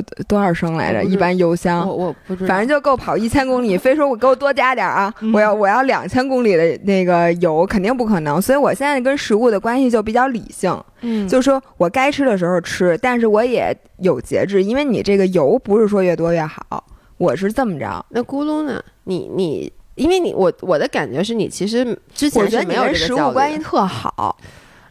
[0.00, 1.04] 多多少升来着？
[1.04, 1.94] 一般油箱我。
[2.06, 5.14] 我不知道，反正就够跑一千公里，非说我给我多加点儿啊！
[5.20, 8.40] 嗯我要我要两千公里的那个油，肯定不可能。
[8.40, 16.84] 所以我现在跟食物的关系就比较理性，嗯就是说我该吃的时候吃，但是我也有节制，因为你这个油不是说越多越好，
[17.18, 18.04] 我是这么着。
[18.10, 18.82] 那咕噜呢？
[19.04, 24.36] 你你，因为你我我的感觉是你其实之前我觉得是没有你跟食物关系特好，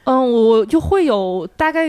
[0.05, 1.87] 嗯，我就会有大概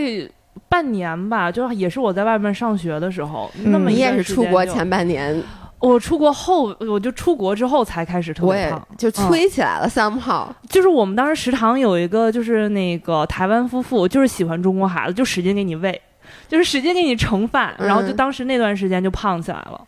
[0.69, 5.41] 半年吧，就也是我在外面上学的时候，那么你也是出国前半年，
[5.79, 8.87] 我出国后，我就出国之后才开始特别胖。
[8.97, 9.89] 就吹起来了。
[9.89, 16.01] somehow，就是我们当时食堂有一个，就是那个台湾夫妇，就是喜欢中国孩子，就使劲给你喂，
[16.47, 19.81] 就是使劲给你盛饭，然后就嗯当时那段时间就胖起来了。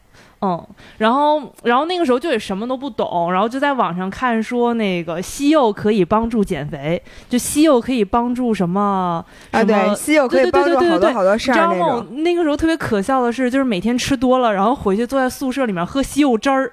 [0.45, 0.67] 嗯，
[0.99, 11.73] 然后，然后那个时候就也什么都不懂，然后就在网上看说那个西柚可以帮助减肥，就西柚可以帮助什么啊，什么对，西柚可以对对帮助好多对对对好多事你知道吗？
[11.73, 11.95] 儿那种。
[11.95, 16.71] 我那个时候特别可笑的是，就是每天吃多了，然后回去坐在宿舍里面喝西柚汁儿，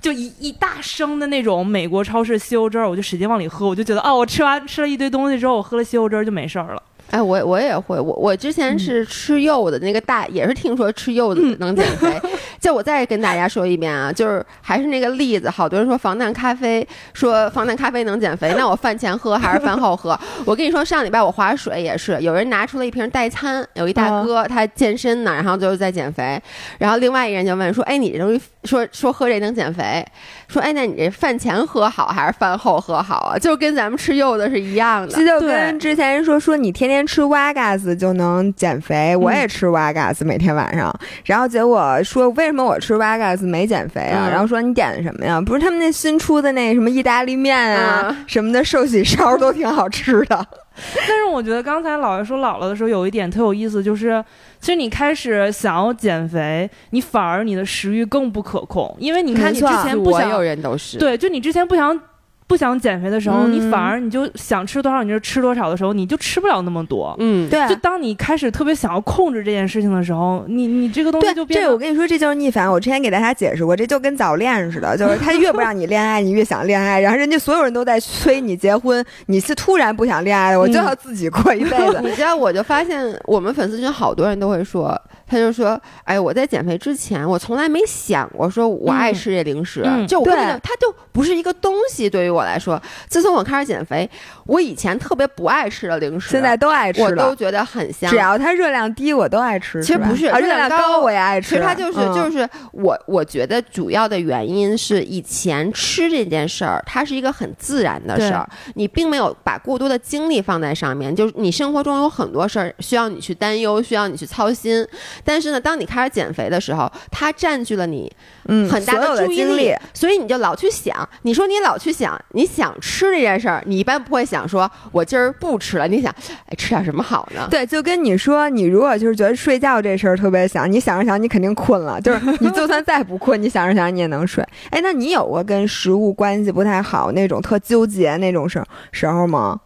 [0.00, 6.82] 就一一大升的那种美国超市西柚汁儿，我就使劲往里喝，我就觉得哦，我吃完吃了一堆东西之后，我喝了西柚汁儿就没事儿了。
[7.10, 12.20] 哎，我我也会，我我之前是吃柚子，那个大也是听说吃柚子能减肥。
[12.64, 20.18] 就我再跟大家说一遍啊，就是还是那个例子，好多人说防弹咖啡，说防弹咖啡能减肥，那我饭前喝还是饭后喝？
[20.46, 26.40] 我跟你说，上礼拜我划水也是，有人拿出了一瓶代餐，有一大哥他健身呢，然后就是在减肥，
[26.78, 30.04] 然后另外一人就问说，哎，你这东西说说喝这能减肥，
[30.48, 33.38] 说哎，那你这饭前喝好还是饭后喝好啊？
[33.38, 35.24] 就跟咱们吃柚子是一样的这。
[35.24, 44.28] 就跟之前人说说你天天吃瓦嘎子就能减肥，我也吃瓦嘎子每天晚上，然后结果说为什么我吃瓦嘎子没减肥啊？
[44.28, 45.40] 嗯然后说你点的什么呀？
[45.40, 50.46] 不是他们那新出的那什么意大利面啊、嗯什么的寿喜烧都挺好吃的。
[51.08, 54.22] 但是我觉得刚才姥爷说姥姥的时候，有一点特有意思，就是
[54.60, 61.98] 其实你开始想要减肥，你反而你的食欲更不可控，因为你看你之前不想人都是，对，就你之前不想
[62.46, 67.14] 不想减肥的时候，嗯你反而你就想吃多少你就吃多少的时候，你就吃不了那么多。
[67.18, 72.70] 嗯，对就当你开始特别想要控制这件事情的时候，你你这个东西就，变得这我跟你说，这就是逆反。
[72.70, 82.00] 我之前给大家解释过，这就跟早恋似的， 就是他越不让你恋爱，你越想恋爱，然后人家所有人都在催你结婚，你是突然不想恋爱了，我就嗯要自己过一辈子。
[82.04, 94.08] 你知道，我就发现我们粉丝群好多人都会说，他就说，哎，我在减肥之前，我从来没想过说我爱吃这零食，嗯就我根本对就它就不是一个东西，对于我来说，自从我开始减肥，
[94.46, 98.16] 我以前特别不爱吃的零食，现在都爱吃了，我都觉得很香只。
[98.16, 99.82] 要它热量低，我都爱吃。
[99.82, 101.50] 其实不是啊，热量高我也爱吃。
[101.50, 111.14] 其实它就是、嗯就是我我觉得主要的原因是以前吃这件事儿，它是一个很自然的事儿，你并没有把过多的精力放在上面。
[111.14, 114.86] 就是你生活中有很多事儿需要你去担忧，需要你去操心。
[115.22, 118.10] 但是呢，当你开始减肥的时候，它占据了你
[118.46, 119.74] 嗯很大的注意精力。
[119.92, 121.06] 所以你就老去想。
[121.22, 126.12] 你说你老去想，你想吃这件事儿，你一般不会想说我今儿不吃了，你想
[126.46, 127.46] 哎吃点什么好呢？
[127.50, 132.00] 对，就跟你说，你如果就是觉得睡觉这事儿特别想，你想着想，你肯定困了。
[132.00, 134.42] 就是 你就算再不困，你想着想，你也能睡。
[134.70, 139.60] 哎，那你有过跟食物关系不太好那种特纠结那种时时候吗？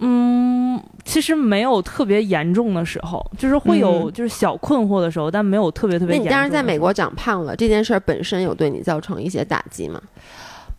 [0.00, 6.30] 嗯，其实没有特别严重的时候，就是会有嗯就是小困惑的时候，但没有特别特别严重。
[6.30, 10.00] 那你当时在美国，长胖了，这件事儿本身有对你造成一些打击吗？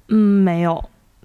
[0.08, 0.82] 嗯，没有，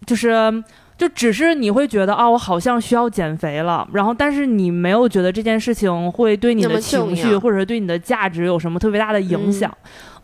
[0.07, 0.53] 就是
[0.97, 9.71] 就只是你会觉得啊，我好像需要减肥了，然后但是你没有觉得这件事情会对你的情绪或者是对你的价值有什么特别大的影响。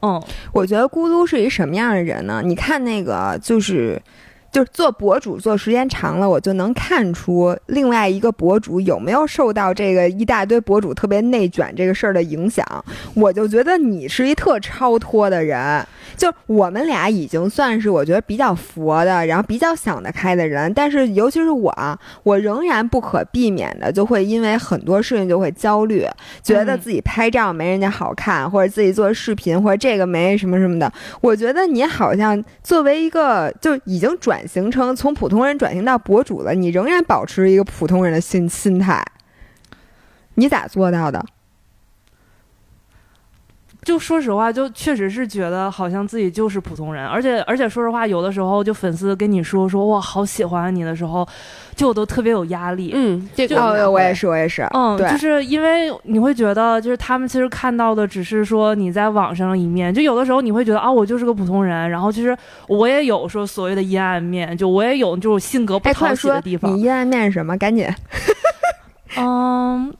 [0.02, 2.40] 嗯我觉得咕噜是一什么样的人呢？
[2.44, 4.00] 你看那个就是。
[4.50, 12.64] 就是做博主做时间长了，我就能看出另外一个博主有没有受到这个一大堆博主特别内卷这个事儿的影响。
[13.14, 15.86] 我就觉得你是一特超脱的人，
[16.16, 20.72] 就我们俩已经算是我觉得比较佛的，然后比较想得开的人。
[20.74, 26.04] 但是尤其是我啊，我仍然不可避免的就会因为很多事情就会焦虑，
[26.42, 30.92] 觉得自己拍照没人家好看，或者自己做视频或者这个没什么什么的。
[31.20, 39.04] 我觉得你好像作为一个就已经转型成从普通人转型到博主了，你仍然保持一个普通人的心心态。
[40.34, 41.24] 你咋做到的？
[43.82, 51.26] 就说实话，就确实是觉得好像自己就是普通人，而且而且说实话，有的时候就粉丝跟你说说哇好喜欢你的时候，
[51.74, 52.92] 就我都特别有压力。
[52.94, 54.66] 嗯，这个哦，我也是，我也是。
[54.74, 62.36] 嗯，就是因为你会觉得，就是他们其实看到的只是说你在网上一面，就有的时候你会觉得啊，我就是个普通人，然后其实
[62.68, 66.70] 我也有说所谓的阴暗面，就我也有就是性格不哎，讨喜的地方。
[66.70, 67.56] 你阴暗面是什么？
[67.56, 67.88] 赶紧。
[69.16, 69.92] 嗯，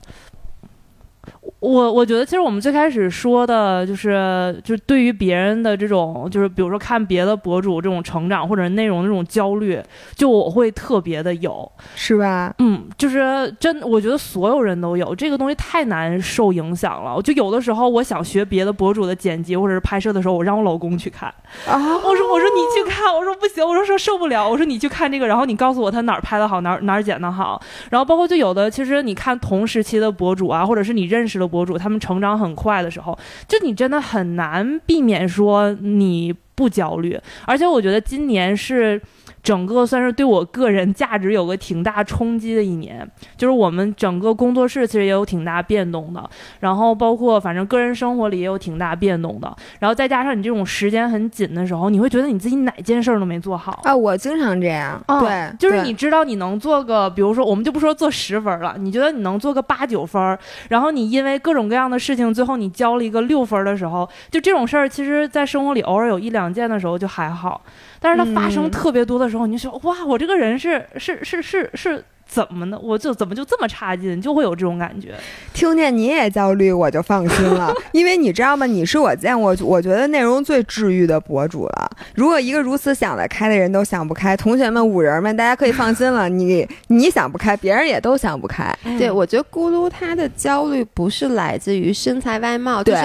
[1.61, 9.79] 我我觉得其实我们最开始说的就是，就是对于别人的这种，就是比如说看别的博主这种成长或者内容的这种焦虑，
[10.15, 11.71] 就我会特别的有。
[11.93, 12.51] 是吧？
[12.57, 17.21] 嗯，就是真，我觉得所有人都有这个东西，太难受影响了。
[17.21, 21.29] 就有的时候，我想学别的博主的剪辑或者是拍摄的时候，我让我老公去看。
[21.67, 27.61] 啊，我说，我说你去看，我说不行，我说说受不了，我说你去看这个，然后你告诉我他哪儿拍的好，哪儿哪儿剪的好。
[27.91, 37.19] 然后包括就有的，其实你看同时期的博主啊，或者是你认识的博主，他们成长很快的时候，就你真的很难避免说你不焦虑。
[37.45, 39.01] 而且我觉得今年是。
[39.43, 46.29] 整个算是对我个人价值有个挺大冲击的一年，就是我们整个工作室其实也有挺大变动的，
[46.59, 53.79] 然后包括反正个人生活里也有挺大变动的，然后再加上你这种时间很紧的时候，你会觉得你自己哪件事儿都没做好。
[53.83, 55.01] 啊，我经常这样。
[55.07, 60.37] 哦对，就是你知道你能做个，比如说我们就不说做十分了，你觉得你能做个八九分儿，
[60.69, 67.61] 然后你因为各种各样的事情，最后你交了一个六分儿的时候，就这种事儿，其实在生活里偶尔有一两件的时候就还好，
[68.01, 72.79] 但是它发生嗯特别多的时候，你就说哇，我这个人是是是是是怎么呢？
[72.81, 75.13] 我就怎么就这么差劲，就会有这种感觉。
[75.53, 78.65] 听见你也焦虑，我就放心了， 因为你知道吗？
[78.65, 81.91] 你是我见过我觉得内容最治愈的博主了。
[82.15, 88.73] 如果一个如此想得开的人都想不开，同学们、五人们，大家可以放心了， 你你想不开，别人也都想不开。
[88.97, 93.03] 对，我觉得咕噜他的焦虑不是来自于身材外貌，就是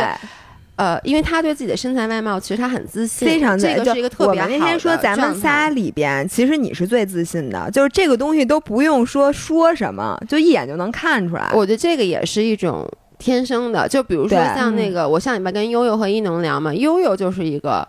[0.76, 11.50] 呃，因为他对自己的身材外貌其实他很自信，非常自这个就是一个特别好的我们那天说咱们仨里边，其实你是最自信的，就是这个东西都不用说说什么，就一眼就能看出来。
[11.54, 12.86] 我觉得这个也是一种
[13.18, 17.88] 天生的，就比如说像那个，我上礼拜跟悠悠和伊能聊嘛，悠悠就是一个，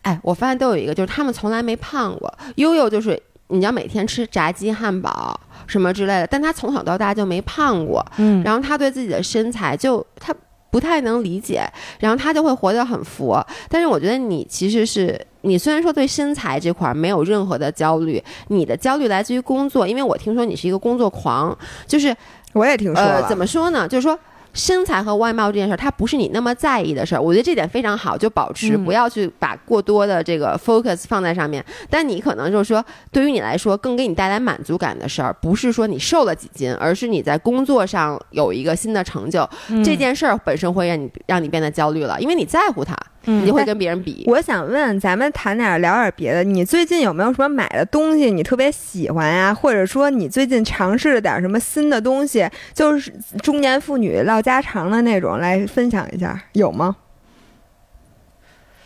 [0.00, 2.32] 哎，我发现都有一个，就是他们从来没胖过。
[2.54, 10.34] 悠悠就是你要每天吃炸鸡、汉堡什么之类的，但他从小到大就没胖过，嗯，然后他对自己的身材就他
[10.70, 11.68] 不太能理解，
[11.98, 13.44] 然后他就会活得很佛。
[13.68, 21.56] 但是我觉得你其实是你虽然说对身材这块儿没有任何的焦虑，你的焦虑来自于工作，因为我听说你是一个工作狂，
[21.86, 22.16] 就是
[22.52, 23.86] 我也听说了，呃，怎么说呢？
[23.86, 24.18] 就是说。
[24.52, 28.84] 身材和外貌这件事儿，它不是你那么在意的事儿，我觉得这点非常好，就保持嗯。
[28.84, 31.64] 不要去把过多的这个 focus 放在上面。
[31.88, 39.82] 但你可能就是说，对于你来说，更给你带来满足感的事儿，不是说你瘦了几斤，而是你在工作上有一个新的成就，嗯。
[39.84, 44.24] 这件事儿本身会让你让你变得焦虑了，因为你在乎它，嗯你就会跟别人比。
[44.26, 46.42] 我想问，咱们谈点儿聊点儿别的。
[46.42, 53.12] 你最近有没有什么买的东西你特别喜欢呀、或者说你最近尝试了点儿什么新的东西，就是
[53.42, 56.96] 中年妇女唠家常的那种，来分享一下，有吗？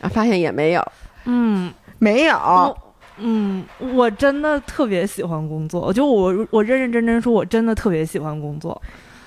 [0.00, 0.80] 啊，发现也没有。
[1.26, 1.74] 嗯嗯。
[1.98, 2.34] 没有。
[2.36, 2.78] 我
[3.16, 8.82] 嗯，我真的特别喜欢工作，就我我认认真真说，我真的特别喜欢工作。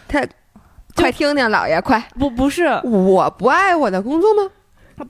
[0.10, 0.22] 他，
[0.94, 1.98] 快听听，老爷，快！
[2.20, 4.52] 不不是，我不爱我的工作吗？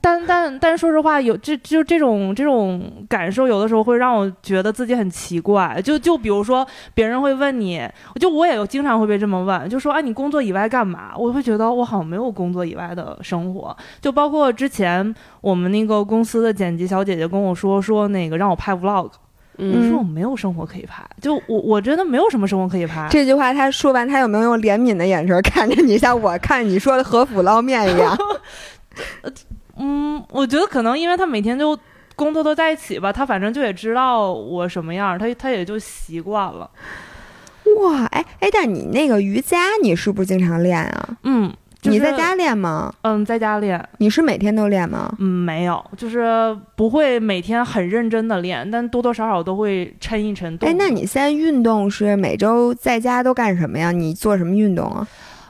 [0.02, 5.82] 但但但说实话，有这就这种这种感受，有的时候会让我觉得自己很奇怪。
[5.82, 7.82] 就就比如说，别人会问你，
[8.20, 11.14] 就我也有经常会被这么问，就说啊，你工作以外干嘛？
[11.18, 13.76] 我会觉得我好像没有工作以外的生活。
[14.02, 19.12] 就包括之前我们那个公司的剪辑小姐姐跟我说，说那个让我拍 vlog，我
[19.58, 23.08] 嗯，说我没有生活可以拍，就我我真的没有什么生活可以拍。
[23.10, 28.18] 这句话他说完，他有没有用怜悯的眼神看着你，像我看你说的和府捞面一样？
[29.80, 31.78] 嗯，我觉得可能因为他每天就
[32.16, 36.70] 工作都在一起吧，他反正就也知道我什么样，他他也就习惯了。
[37.80, 41.18] 哇，哎哎，但你那个瑜伽，你是不是经常练啊？
[41.24, 42.94] 嗯，就是你在家练吗？
[43.02, 45.14] 嗯，在家练，你是每天都练吗？
[45.20, 50.68] 嗯，没有，就是不会每天很认真的练，但多多少少都会抻一抻动。
[50.68, 53.92] 哎，那你现在运动是每周在家都干什么呀？
[53.92, 55.06] 你做什么运动啊？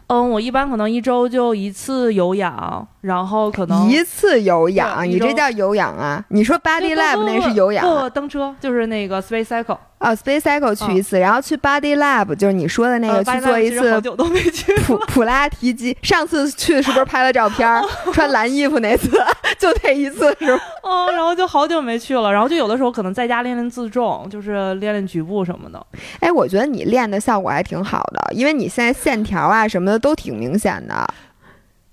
[0.07, 6.23] 嗯，我一般可能一周就一次有氧，然后可能一次有氧，你这叫有氧啊？
[6.29, 15.97] 你说 Body Lab 那是有氧啊不，蹬车就是那个 Space Cycle，哦，Space Cycle 去一次，然后去 Body Lab 就是你说的那个呃去做一次其实好久都没去普普拉提机。
[16.03, 17.83] 上次去是不是拍了照片儿，
[18.13, 19.09] 穿蓝衣服那次？
[19.57, 20.61] 就那一次是吧？
[20.83, 25.83] 哦，然后就好久没去了，然后就有的时候可能在家练练自重，就是练练局部什么的。
[26.19, 31.07] 哎，我觉得你练的效果还挺好的，因为你现在线条啊什么的都挺明显的。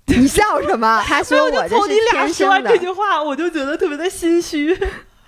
[0.07, 1.01] 你笑什么？
[1.07, 4.77] 他说我这是从你俩说完这，句话，我就觉得特别的心虚。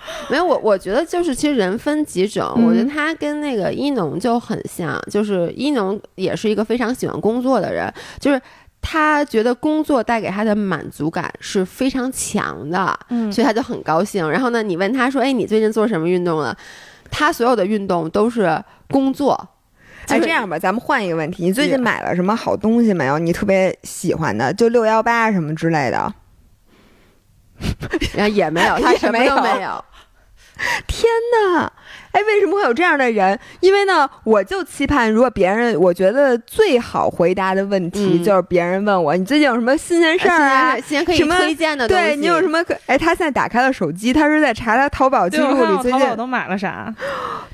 [0.29, 8.41] 没有我，我觉得就是其实人分几种，嗯我觉得他跟那个一农就很像，就是一农也是一个非常喜欢工作的人，就是
[8.81, 14.29] 他觉得工作带给他的满足感是非常强的，嗯所以他就很高兴。
[14.29, 16.55] 然后呢，你问他说：“哎，你最近做什么运动了？”
[17.09, 19.33] 他所有的运动都是工作。
[20.07, 23.19] 哎，就是这样吧，咱们换一个问题，你最近买了什么好东西没有？
[23.19, 26.13] 你特别喜欢的，就六幺八什么之类的。
[28.15, 29.83] 然 后也没有，他什么都没有。
[30.87, 31.71] 天哪，
[32.11, 33.39] 哎，为什么会有这样的人？
[33.59, 40.77] 因为呢，我就期盼，如果别人，我觉得最好回答的问题、嗯就是别人问我，你最近有什么新鲜事儿啊？
[41.15, 42.75] 什么推荐的东西，对你有什么可？
[42.87, 46.15] 哎，他现在打开了手机，他是在查他淘宝记录里最近淘宝。
[46.15, 46.93] 都买了啥？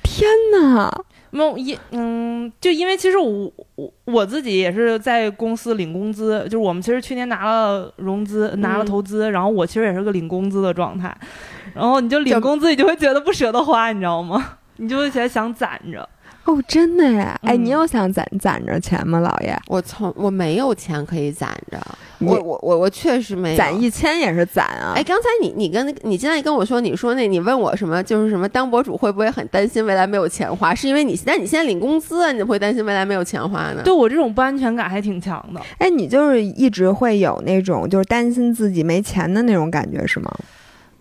[0.01, 0.91] 天呐，
[1.36, 11.11] 没有一嗯，就因为其实我我我自己也是在公司领工资，就是我们其实去年拿了融资，拿了嗯投资，然后我其实也是个领工资的状态，
[11.73, 14.57] 然后你就领工资，你就会觉得不舍得花，你知道吗？
[14.77, 16.07] 你就会觉得想攒着。
[16.45, 17.39] 哦，真的呀！
[17.43, 19.57] 哎，嗯你有想攒攒着钱吗，老爷？
[19.67, 21.79] 我从我没有钱可以攒着，
[22.12, 24.93] 你我我我我确实没有攒一千也是攒啊！
[24.95, 30.74] 哎，刚才你你跟你现在跟我说，你说那你问我什么，就是什么当博主会不会很担心未来没有钱花？
[30.74, 33.82] 是因为你但你现在领工资，你怎么会担心未来没有钱花呢？
[33.84, 35.61] 对我这种不安全感还挺强的。
[35.78, 40.32] 哎，你就是一直会有那种就是担心自己没钱的那种感觉是吗？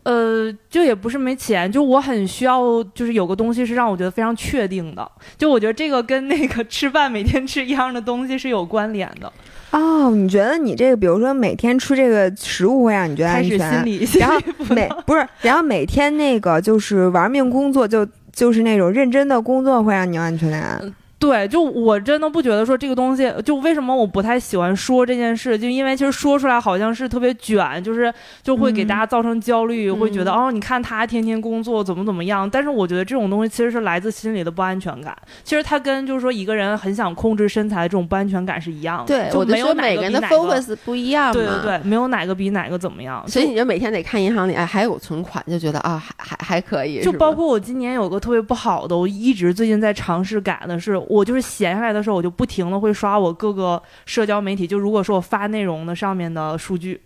[0.04, 5.08] 呃，就也不是没钱，就我很需要，就是有个东西是让我觉得非常确定的。
[5.38, 9.32] 就我觉得这个跟那个吃饭每天吃一样的东西是有关联的。
[9.72, 14.38] 哦，你觉得你这个，比如说每天吃这个食物会让你觉得安全，心理，心然后
[14.70, 20.94] 每不是，然后每天那个就是玩命工作，就就是那种认真的工作会让你有安全感。
[21.22, 28.12] 对，就我真的不觉得说这个东西，就为什么我不太喜欢说这件事，就因为其实说出来好像是特别卷，就是
[28.42, 32.50] 就会给嗯大家造成焦虑，会觉得嗯哦，你看他天天工作怎么怎么样。
[32.50, 39.06] 但是我觉得这种东西其实是来自心里的不安全感，其实它跟就是说一个人很想控制身材的这种不安全感是一样的。
[39.06, 41.32] 对，就没有每个人的 focus 不一样嘛。
[41.32, 43.22] 对对对，没有哪个比哪个怎么样。
[43.28, 47.00] 所以你就每天得看银行里，哎，还有存款，就觉得啊，还还还可以。
[47.00, 56.98] 就包括我今年有个特别不好的，我一直最近在尝试改的是，我就是闲下来的时候，我就不停的会刷我各个社交媒体，就如果说我发内容的上面的数据，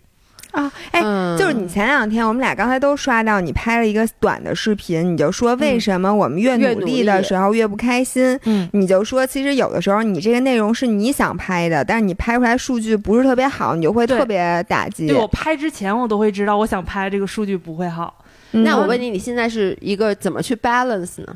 [0.51, 8.39] 啊，哎，嗯就是你前两天我们俩刚才都刷到你拍了一个短的视频，你就说为什么我们越努力力的时候越不开心？
[8.45, 15.07] 嗯，你就说，其实有的时候你这个内容是你想拍的，但是你拍出来数据不是特别好，你就会特别打击。
[15.07, 21.35] 对我拍之前我都会知道，我想拍这个数据不会好，嗯那我问你，你现在是一个怎么去 balance 呢？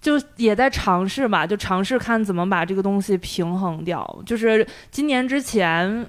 [0.00, 4.22] 就也在尝试吧，就尝试看怎么把这个东西平衡掉。
[4.24, 6.06] 就是今年之前。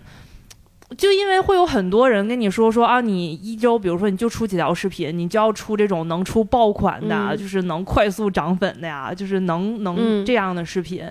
[0.97, 11.03] 就因为会有很多人跟你说说啊，你一周比如说你就出几条视频，你就要出这种能出爆款的就是能快速涨粉的呀，就是能能嗯这样的视频。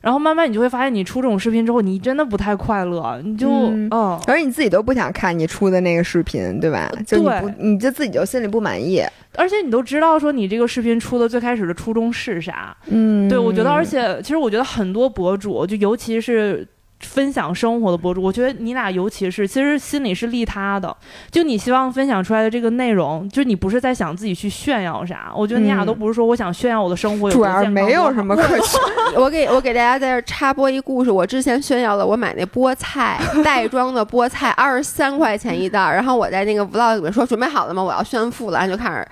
[0.00, 6.90] 然后慢慢你就会发现，你出这种视频之后，你真的不太快乐，你就嗯嗯而你自己都不想看你出的那个视频，对吧？
[7.06, 9.02] 就你不，你就自己就心里不满意。
[9.36, 12.76] 而且你都知道说你这个视频出的最开始的初衷是啥。
[12.86, 16.66] 嗯，对，我觉得，而且其实我觉得很多博主，就尤其是。
[17.00, 20.94] 分享生活的博主，我觉得你俩尤其是，其实心里是利他的。
[21.30, 25.32] 就你希望分享出来的这个内容，就你不是在想自己去炫耀啥。
[25.34, 28.80] 我觉得你俩嗯都不是说我想炫耀我的生活有主多健康要没有什么可 炫。
[29.16, 31.10] 我给我给大家在这插播一故事。
[31.10, 35.94] 我之前炫耀了我买那菠菜 袋装的菠菜，二十三块钱一袋儿。
[35.94, 37.82] 然后我在那个 vlog 里面说准备好了吗？
[37.82, 39.08] 我要炫富了，然后就开始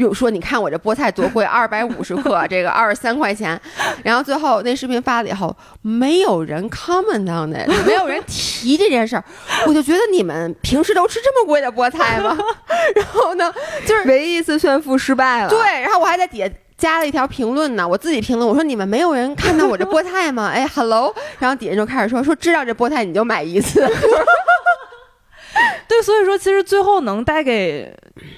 [0.00, 3.60] 又说你看我这菠菜多贵，二百五十克，这个二十三块钱。
[4.02, 9.24] 然后最后那视频发了以后，没有人 comment on it，没有人提这件事儿，
[9.66, 12.36] 我就觉得你们平时都吃这么贵的菠菜吗？
[12.96, 13.52] 然后呢，
[13.86, 15.50] 就是唯一一次炫富失败了。
[15.50, 16.50] 对，然后我还在底下。
[16.80, 20.50] 加了一条评论呢，我自己评论，我说你们没有人看到我这菠菜吗？
[20.50, 23.82] 哎，hello，然后底下就开始说说知道这菠菜你就买一次。
[25.88, 27.92] 对，所以说其实最后能带给，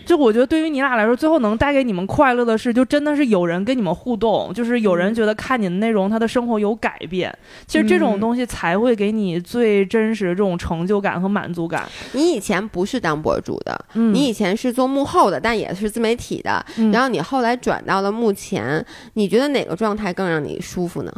[0.07, 7.33] 就我觉得对于你俩来说，最后能带给你们快乐的是，就真的是有人跟你们互动，就是有人觉得看你的内容，他的生活有改变。
[7.67, 11.87] 其实这种东西才会给你最真实的这种成就感和满足感。
[12.13, 21.13] 你以前不是当博主的，嗯你以前是做幕后的，但也是自媒体的，嗯然后你后来转到了幕前，你觉得哪个状态更让你舒服呢？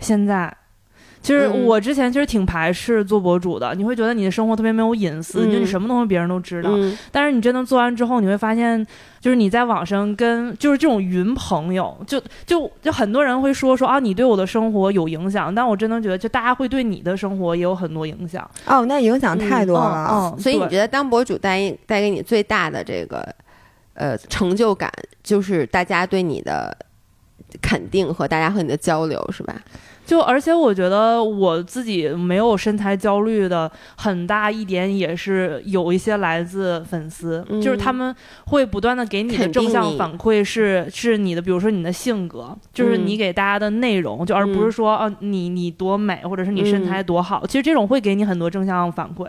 [0.00, 0.56] 现在。
[1.22, 6.70] 其实嗯我之前其实挺排斥做博主的，你会觉得你的生活特别没有隐私，嗯就你什么东西别人都知道。
[6.72, 8.84] 嗯但是你真的做完之后，你会发现，
[9.20, 18.50] 就是你在网上跟就是这种云朋友，就就就很多人会说说啊，你对我的生活有影响，但我真的觉得，就大家会对你的生活也有很多影响。
[18.66, 20.08] 哦，那影响太多了。
[20.10, 23.26] 嗯，嗯所以你觉得当博主带带给你最大的这个
[23.94, 24.90] 呃成就感，
[25.22, 26.76] 就是大家对你的
[27.60, 29.54] 肯定和大家和你的交流，是吧？
[30.04, 38.14] 就而且我觉得我自己没有身材焦虑的很大一点，也是有一些来自粉丝，嗯就是他们
[38.46, 49.28] 会不断的给你的正向反馈是是你的，比如说你的性格，就是嗯你给大家的内容，就而不是说啊你你多美，或者是你身材多好，其实这种会给你很多正向反馈，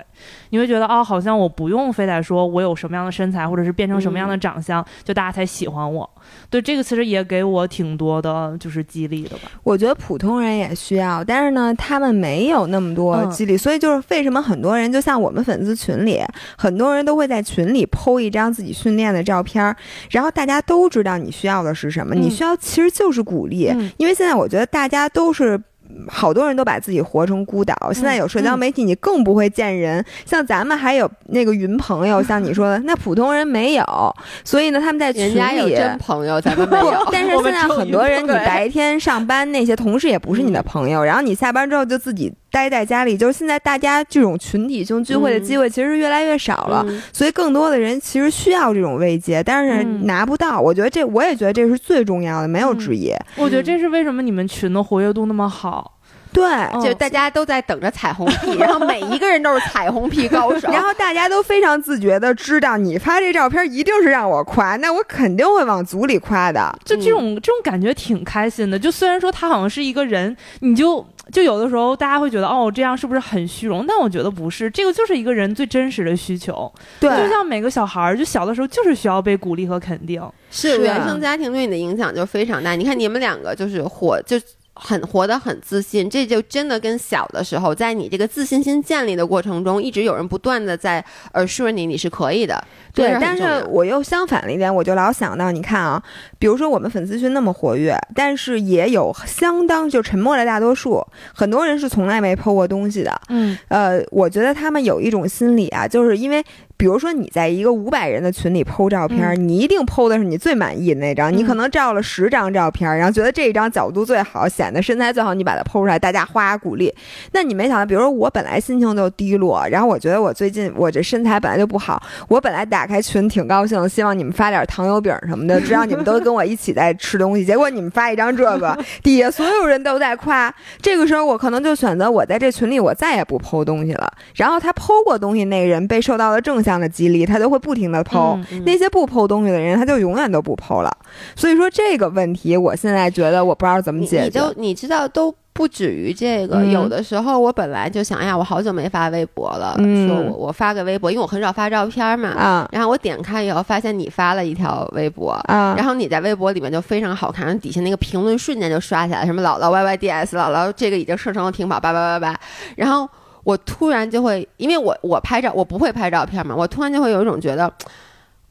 [0.49, 6.09] 你会觉得哦，好像我不用非得说我有什么样的身材，或者是变成什么样的长相，就大家才喜欢我。
[6.49, 9.51] 对这个其实也给我挺多的，就是激励的吧。
[9.63, 16.22] 我觉得普通人也需要，但是呢，他们没有那么多嗯激励，所以就是为什么很多人，就像我们粉丝群里，
[16.57, 19.76] 很多人都会在群里剖一张自己训练的照片儿，
[20.11, 25.59] 然后大家都知道你需要的是什么，嗯你需要其实就是鼓励，嗯因为现在我觉得大家都是。
[26.07, 30.03] 好多人都把自己活成孤岛，现在有社交媒体，你更不会见人。
[30.25, 37.07] 像咱们还有那个云朋友， 像你说的，那普通人没有，所以呢，他们在群人家有里真朋友，咱们没有，。
[37.11, 50.61] 但是 现在很多人，你白天上班那些同事也不是你的朋友，然后你下班之后就自己待在家里，就是现在大家这种群体性聚会的机会其实越来越少了，嗯所以更多的人其实需要这种慰藉，但是嗯拿不到。
[50.61, 53.11] 我觉得这，我也觉得这是最重要的，没有之一。
[53.37, 55.97] 我觉得这是为什么你们群的活跃度那么好。
[56.31, 56.43] 对。
[56.45, 60.69] 嗯就大家都在等着彩虹屁， 然后每一个人都是彩虹屁高手。
[60.71, 66.75] 然后大家都非常自觉的知道，你发这照片一定是让我夸，那我肯定会往组里夸的。
[66.83, 68.77] 就这种、这种感觉挺开心的。
[68.77, 73.86] 就虽然说他好像是一个人，你就就有的时候大家会觉得哦，这样是不是很虚荣？
[73.88, 76.71] 但我觉得不是，这个就是一个人最真实的需求。
[76.99, 80.21] 对，就像每个小孩儿，就小的时候就是需要被鼓励和肯定。
[80.51, 82.76] 是原生家庭对你的影响就非常大。
[82.76, 84.38] 你看你们两个就是火就。
[84.76, 91.03] 很活得很自信，这就真的跟小的时候，在你这个自信心建立的过程中，一直有人不断的在
[91.34, 92.63] assure 你你是可以的。
[92.93, 96.01] 对但是我又相反了一点，我就老想到，你看啊，
[96.38, 103.21] 比如说我们粉丝群那么活跃，但是也有相当就沉默的大多数，很多人是从来没 PO 过东西的。
[103.30, 106.43] 嗯呃，我觉得他们有一种心理啊，就是因为。
[106.76, 111.32] 比如说你在一个五百人的群里 PO 照片，你一定 PO 的是你最满意的那张。
[111.32, 116.93] 嗯你可能照了十张照片，然后觉得这一张角度最好，显得身材最好，你把它 PO 出来，大家哗鼓励。
[117.32, 127.43] 那你没想到，比如说我本来心情就低落，然后我觉得我最近我这身材本来就不好，我本来打开群挺高兴，希望你们发点糖油饼什么的，知道你们都跟我一起在吃东西。
[127.43, 130.53] 结果你们发一张这个， 底下所有人都在夸。
[130.82, 134.11] 这个时候我可能就选择我在这群里我再也不剖东西了。
[134.36, 138.36] 然后他剖过东西那个人被受到了正向的激励，他就会不停的剖。
[138.36, 140.91] 嗯嗯那些不剖东西的人，他就永远都不剖了。
[141.36, 144.39] 所以说这个问题，我现在觉得我不知道怎么解决。
[144.39, 152.30] 都你知道都不止于这个，嗯有的时候我本来就想，哎呀，我好久没发微博了，嗯说我我发个微博，因为我很少发照片嘛。
[152.30, 162.39] 啊然后我点开以后，发现你发了一条微博，啊，然后你在微博里面就非常好看，然后底下那个评论瞬间就刷起来，什么姥姥 YYDS，姥姥这个已经设成了屏保八八八八，
[162.76, 163.07] 然后
[163.43, 167.71] 我突然就会，因为我我拍照我不会拍照片嘛，我突然就会有一种觉得。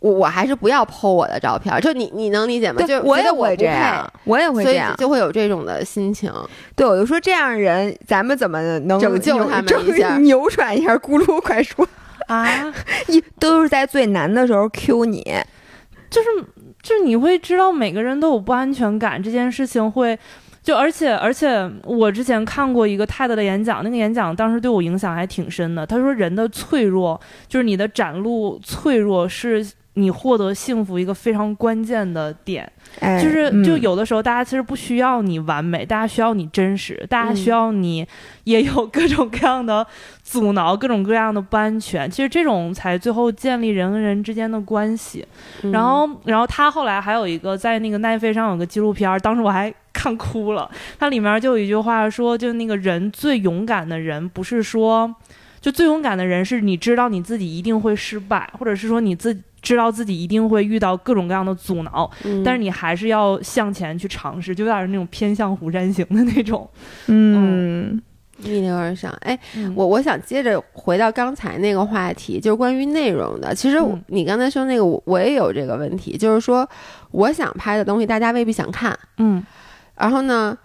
[0.02, 2.80] 我我还是不要 PO 我的照片，就你你能理解吗？
[2.80, 4.92] 就对我也会这样，我也会这样。
[4.98, 6.28] 就会有这种的心情。
[6.74, 10.96] 对，我就说这样人，咱们怎么能拯救他们正一下 扭转一下？
[10.96, 11.86] 咕噜，快说！
[12.26, 12.74] 啊，
[13.06, 15.22] 一都是在最难的时候 Q 你，
[16.10, 16.28] 就是
[16.82, 20.18] 就是你会知道每个人都有不安全感，这件事情会。
[20.62, 25.84] 就而且而且，我之前看过一个泰德的演讲，那个演讲当时对我影响还挺深的。
[25.84, 32.70] 他说，人的脆弱就是你的展露脆弱是你获得幸福一个非常关键的点。
[33.00, 38.06] 哎就是嗯就有的时候，大家其实不需要你完美，大家需要你真实，大家需要你
[38.44, 39.86] 也有各种各样的
[40.22, 42.10] 阻挠，各种各样的不安全。
[42.10, 45.26] 其实这种才最后建立人跟人之间的关系。
[45.62, 50.70] 嗯然后，然后他后来还有一个在那个奈飞上有个纪录片儿，当时我还看哭了。
[50.98, 55.14] 它里面就有一句话说，就那个人最勇敢的人，不是说，
[55.60, 66.68] 就最勇敢的人是你知道你自己一定会失败，或者是说你自知道自己一定会遇到各种各样的阻挠，嗯但是你还是要向前去尝试，就有点那种偏向虎山行的那种。
[67.06, 68.02] 嗯
[68.38, 69.16] 逆流而上。
[69.20, 73.54] 哎，嗯我我想接着回到刚才那个话题，就是关于内容的。
[73.54, 76.68] 其实你刚才说那个，我我也有这个问题，就是说
[77.12, 78.98] 我想拍的东西，大家未必想看。
[79.18, 79.44] 嗯，
[79.96, 80.58] 然后呢，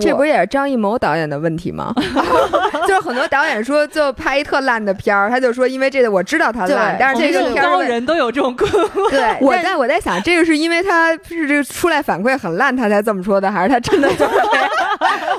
[0.00, 1.92] 这我不也是张艺谋导演的问题吗？
[2.86, 9.10] 就是很多导演说，就拍一特烂的片儿，他就说因为这个我知道他烂，但是这个片儿人都有这种困惑。
[9.10, 14.68] 对 我但在我在想，这个是因为他是这个出来反馈很烂，他才这么说的，还是他真的就是这样？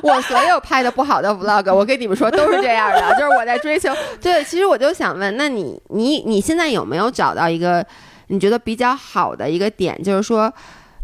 [0.04, 3.92] 我所有拍的不好的 vlog，我跟你们说都是这样的，就是我在追求。
[4.22, 7.86] 对，其实我就想问，那你你你现在有没有找到一个
[8.28, 10.54] 你觉得比较好的一个点，就是说？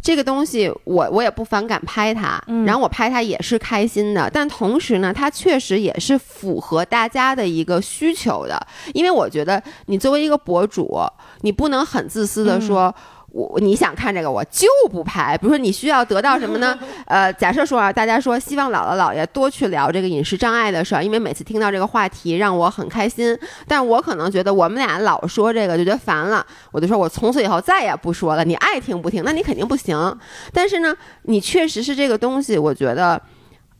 [0.06, 2.64] 这个东西我我也不反感拍它，嗯。
[2.64, 8.56] 然后我拍它也是开心的，但同时呢，它确实也是符合大家的一个需求的，
[8.94, 11.02] 因为我觉得你作为一个博主，
[11.42, 12.94] 你不能很自私的说。
[13.36, 15.38] 我你想看这个，我就不拍。
[15.38, 16.80] 比如说，你需要得到什么呢？
[17.06, 23.38] 呃，假设说啊，大家说希望姥姥姥爷多去聊这个饮食障碍的事儿，因为每次听到这个话题让我很开心。
[23.68, 28.46] 但我可能觉得我们俩老说这个就觉得烦了，我就说我从此以后再也不说了。
[28.46, 30.18] 你爱听不听，那你肯定不行。
[30.54, 33.22] 但是呢，你确实是这个东西，我觉得。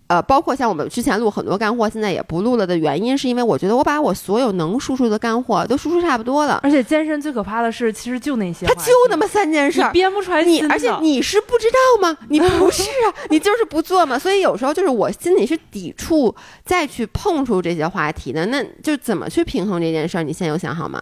[0.08, 9.94] 呃，包括像我们之前录很多干货，现在也不录了的原因，是因为我觉得我把我所有能输出的干货都输出差不多了，而且健身最可怕的是，其实就那些它就那么三件事儿你。
[9.94, 12.18] 编不出来你而且你是不知道吗？
[12.30, 14.20] 你不是啊，你就是不做嘛。
[14.20, 18.46] 所以有时候就是我心里是抵触再去碰触这些话题的。
[18.46, 20.24] 那就怎么去平衡这件事儿？
[20.24, 21.02] 你现在有想好吗？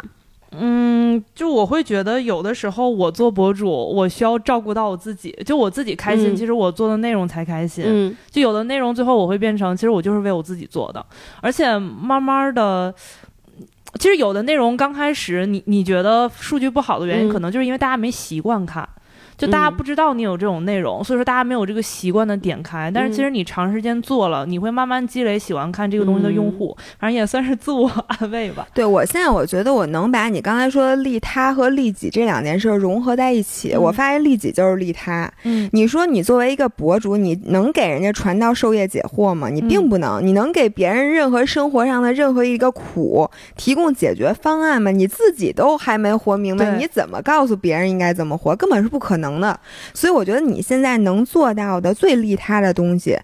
[0.59, 7.83] 嗯，就我会觉得有的时候我做博主，我需要照顾到我自己，就我自己开心，嗯其实我做的内容才开心。
[7.87, 11.05] 嗯就有的内容最后我会变成，其实我就是为我自己做的，
[11.41, 12.93] 而且慢慢的。
[13.99, 18.87] 其实有的内容刚开始你你觉得数据不好的原因，嗯可能就是因为大家没习惯看，
[19.37, 22.91] 就大家嗯不知道你有这种内容，所以说大家没有这个习惯的点开。
[22.93, 28.67] 但是其实你长时间做了，你会慢慢积累喜欢看这个东西的用户，反正也算是自我 安慰吧。
[28.73, 33.73] 对我现在我觉得我能把你刚才说的利他和利己这两件事融合在一起。
[33.73, 35.31] 嗯我发现利己就是利他。
[35.43, 39.49] 嗯你说你作为一个博主，你能给人家传道授业解惑吗？
[39.49, 40.25] 你嗯并不能。
[40.25, 44.91] 你能给别人任何生活上的任何一个苦提供解决方案吗？
[44.91, 48.55] 你自己都还没活明白，你怎么告诉别人应该怎么活？
[48.55, 49.59] 根本是不可能的。
[49.93, 53.17] 所以我觉得你现在能做到的最利他的东西。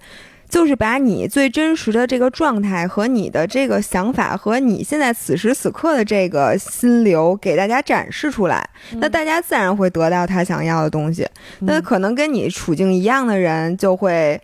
[0.49, 11.23] 就是把你最真实的这个状态和你的这个想法和你现在此时此刻的这个心流给大家展示出来，那大家自然会得到他想要的东西。
[11.59, 14.41] 那嗯可能跟你处境一样的人就会。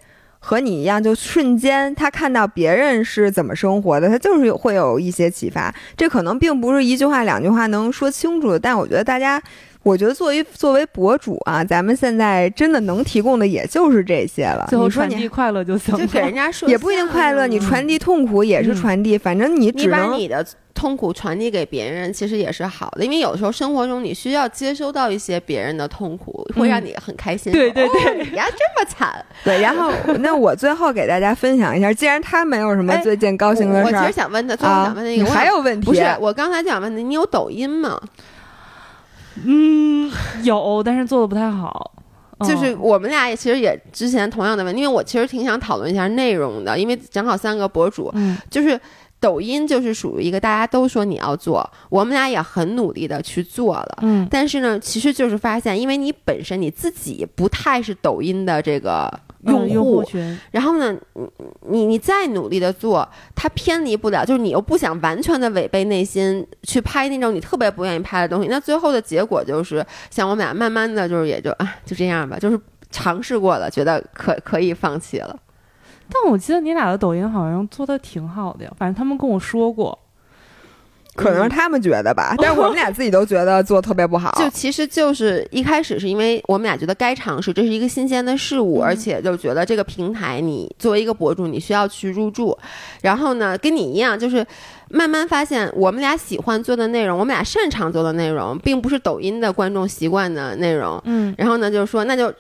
[0.47, 5.73] 和你一样，就瞬间他看到别人是怎么生活的，他就是会有一些启发。
[5.97, 9.41] 这可能并不是一句话、两句话能说清楚的，但我觉得大家，
[9.85, 14.65] 我觉得作为作为博主啊，咱们现在真的能提供的也就是这些了。
[14.67, 16.01] 最后你说你传递快乐就行了。
[16.01, 27.53] 就给人家说也不一定快乐，你传递痛苦也是嗯传递，反正你你只能把你的痛苦传递给别人，其实也是好的，因为有时候生活中你需要接收到一些别人的痛苦，会让你很开心。
[27.53, 29.61] 对对对哦你呀这么惨，对。
[29.61, 35.85] 然后，那我最后给大家分享一下，既然他没有什么哎最近高兴我我其实的事儿想问他，最后啊想问的，一你个，还有问题？
[35.85, 38.01] 不是我刚才想问的，你有抖音吗？
[39.43, 40.11] 嗯，
[40.43, 41.91] 有，但是做的不太好。
[42.41, 48.77] 就是嗯我们俩也其实也之前同样的问题，因为我其实挺想讨论一下内容的，因为正好三个博主，嗯就是
[49.21, 53.99] 抖音就是属于一个大家都说你要做，我们俩也很努力的去做了。
[54.01, 59.09] 嗯但是呢，其实就是发现，因为你本身你自己不太是抖音的这个
[59.45, 61.27] 用户，户群，然后呢，你
[61.67, 75.37] 你你再努力的做，它偏离不了，就是你又不想完全的违背内心去拍那种你特别不愿意拍的东西，那最后的结果就是，像我们俩慢慢的就是也就啊就这样吧，就是尝试过了，觉得可可以放弃了。
[76.09, 79.97] 但我记得你俩的抖音好像做的挺好的呀，反正他们跟我说过。
[81.15, 84.31] 可能是他们觉得吧， 但是我们俩自己都觉得做特别不好。
[84.37, 92.57] 就其实就是一开始是因为我们俩觉得该尝试，这是一个新鲜的事物，而且就觉得这个平台你作为一个博主，你需要去入驻。
[93.01, 94.45] 然后呢，跟你一样，就是
[94.89, 101.01] 慢慢发现我们俩喜欢做的内容，我们俩擅长做的内容，并不是抖音的观众习惯的内容。
[101.05, 102.33] 嗯，然后呢，就是说那就。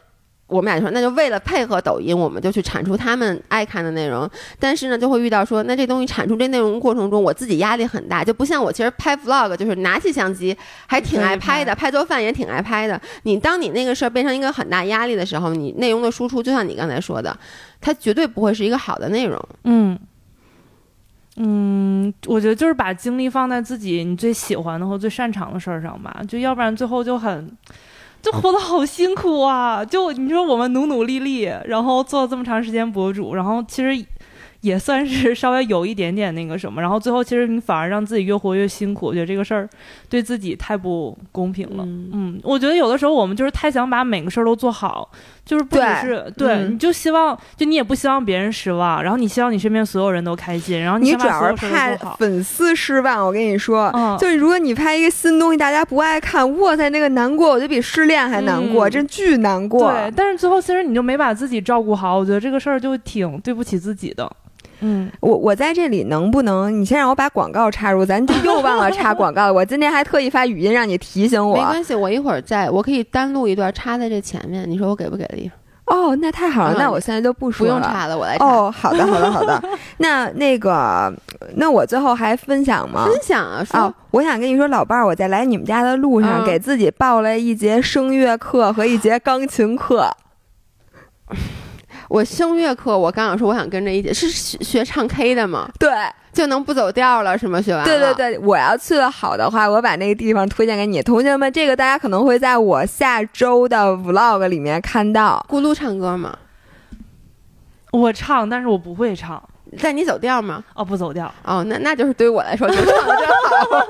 [0.47, 4.29] 我们俩就说，那就为了配合抖音，我们就去产出他们爱看的内容。
[4.59, 13.01] 但是呢，就会遇到说，那这东西产出这内容过程中，我自己压力很大，就不像我其实拍 vlog，就是拿起相机还挺爱拍的，拍做饭也挺爱拍的。
[13.23, 17.35] 你当你那个事儿变成一个很大压力的时候，你内容的输出，就像你刚才说的，
[17.81, 19.43] 它绝对不会是一个好的内容。
[19.63, 19.97] 嗯。
[21.37, 27.51] 嗯，我觉得就是把精力放在自己你最喜欢的和最擅长的事儿上吧，就要不然最后就很。
[28.25, 29.85] 就活得好辛苦啊！
[29.85, 34.03] 就你说我们努努力力，然后做了这么长时间博主，然后其实。
[34.65, 39.69] 也算是稍微有一点点那个什么，然后最后其实你反而让自己越活越辛苦，我觉得这个事儿
[40.09, 41.83] 对自己太不公平了。
[41.85, 45.07] 嗯，我觉得有的时候我们就是太想把每个事儿都做好，
[45.45, 53.23] 就是不只是对，你就希望就你也不希望别人失望，然后你希望你身边所有人都开心，然后你主要是怕粉丝失望。
[53.25, 59.91] 我跟你说，就是如果你拍一个新东西，大家不爱看，哇塞，那个难过，我觉得比失恋还难过，真巨难过。
[59.91, 64.31] 对，但是最后其实你就没把自己照顾好，我觉得这个事儿就挺对不起自己的。
[64.87, 68.05] 嗯，我我在这里能不能你先让我把广告插入？
[68.05, 69.53] 咱就又忘了插广告了。
[69.53, 71.55] 我今天还特意发语音让你提醒我。
[71.55, 74.69] 没关系，我一会儿再，我可以单录一段插在这前面。
[74.69, 75.49] 你说我给不给力？
[75.85, 78.35] 哦，那太好了，那我现在就不说了，不用插了，我来。
[78.35, 79.63] 哦，好的，好的，好的。
[79.97, 81.13] 那那个，
[81.55, 83.05] 那我最后还分享吗？
[83.05, 83.65] 分享啊！
[83.73, 90.09] 哦，我想跟你说，老伴儿，我在来你们家的路上给自己报了一节声乐课和一节钢琴课。
[92.07, 94.29] 我声乐课，我刚想说，我想跟着一起，是
[94.63, 95.69] 学唱 K 的吗？
[95.79, 95.89] 对，
[96.31, 97.61] 就能不走调了，是吗？
[97.61, 101.51] 学完对对对，我要去的好的话，我把那个地方推荐给你，同学们。
[101.51, 105.43] 这个大家可能会在我下周的 Vlog 里面看到。
[105.49, 106.37] 咕噜唱歌吗？
[107.91, 109.41] 我唱，但是我不会唱。
[109.79, 110.63] 在你走调吗？
[110.75, 111.33] 哦，不走调。
[111.43, 113.85] 哦，那那就是对于我来说，就唱的真好。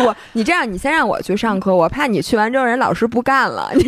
[0.04, 3.70] 我，你这样，你先让我去上课，我怕你去完之后，人老师不干了。
[3.74, 3.84] 你。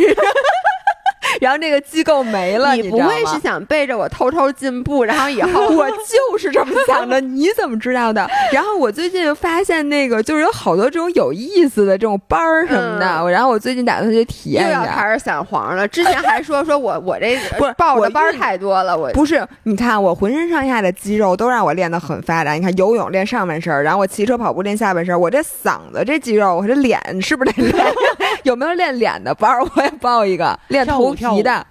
[1.41, 5.05] 然后那个机构没了，你不会是想背着我偷偷进步？
[5.05, 8.28] 然后以后 我就是这么想的，你怎么知道的？
[8.53, 14.80] 然后我最近发现那个就是有好多这种有意思的这种班儿什么的，然后我最近打算去体验一下。
[14.80, 22.53] 又要开始散黄了，之前还说说我我这 不是报的班太多了，我不是你看我浑身上下的肌肉都让我练得很发达。
[22.53, 27.86] 你看游泳练上半身，然后我骑车跑步练下半身，我这嗓子这肌肉，我这脸是不是得练？
[28.45, 29.62] 有没有练脸的班儿？
[29.74, 31.66] 我也报一个练头皮的。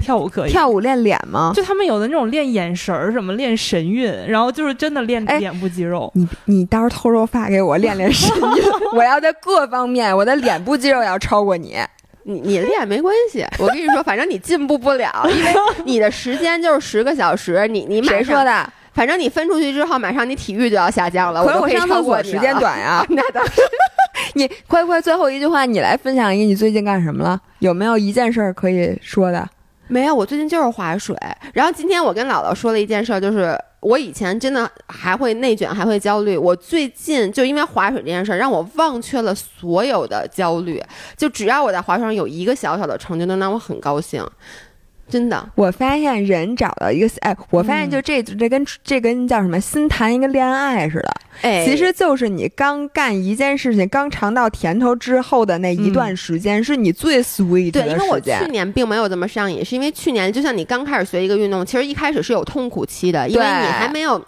[0.00, 1.52] 跳舞可以跳舞练脸吗？
[1.54, 6.10] 就他们有的那种练眼神儿，什么练神韵，然后就是真的练脸部肌肉。
[6.14, 8.64] 你你到时候偷偷发给我练练神韵，
[8.94, 11.76] 我要在各方面我的脸部肌肉要超过你。
[12.22, 15.52] 你你练没关系，我跟你说，反正你进步不了，因为
[15.84, 17.66] 你的时间就是十个小时。
[17.66, 18.72] 你你谁说的？
[18.92, 21.44] 反正你分出去之后，马上你体育就要下降了。
[21.44, 23.04] 可是我上厕所时间短呀。
[23.10, 23.62] 那倒是。
[24.34, 27.40] 你快快最后一句话，你来分享一个，你最近干什么了？
[27.60, 29.48] 有没有一件事儿可以说的？
[29.88, 31.16] 没有，我最近就是划水。
[31.54, 36.36] 然后今天我跟姥姥说了一件事，就是我以前真的还会内卷，还会焦虑。
[36.36, 40.82] 我最近就因为划水这件事，让我忘却了所有的焦虑。
[41.16, 44.22] 就只要我在划水上有一个小小的成就，能让我很高兴。
[45.08, 51.10] 真的，我发现人找到一个哎，我发现就这这跟这跟叫什么新谈一个恋爱似的，
[51.42, 57.88] 哎，其实就是你刚干一件事情，刚尝到甜头之后的那一段时间，是你最 sweet 的时间。
[57.88, 64.20] 对，因为我去年并没有这么上瘾，是因为去年就像你刚开始学一个运动，其实一开始是有痛苦期的，因为你还没有，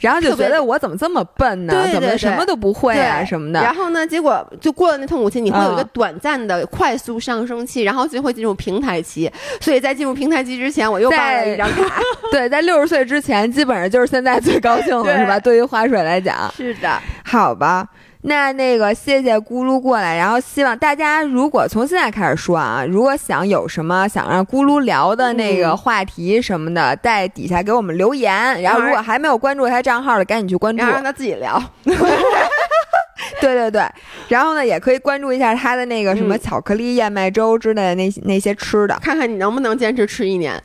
[0.00, 1.88] 然后就觉得我怎么这么笨呢？
[1.92, 3.60] 怎么什么都不会啊什么的。
[3.62, 9.30] 然后呢，结果就过了那痛苦期，你会有一个短暂的快速上升期，然后就会进入平台期。
[9.60, 12.00] 所以在进入平台期之前，我又办了一张卡。
[12.30, 15.38] 对，在六十岁之前，基本上就是现在最高兴了，是吧？
[15.40, 17.00] 对于划水来讲，是的。
[17.24, 17.86] 好吧，
[18.22, 28.60] 那那个谢谢咕噜过来，然后希望大家如果从现在开始说啊，如果想有什么想让咕噜聊的那个话题什么的，在底下给我们留言。
[28.62, 31.62] 然后如果还没有关注他账号的，赶紧去关注，让他自己聊。
[33.40, 33.82] 对对对，
[34.28, 40.60] 然后呢，也可以关注一下他的那个什么巧克力燕麦粥之类的那那些吃的，看看你能不能坚持吃一年。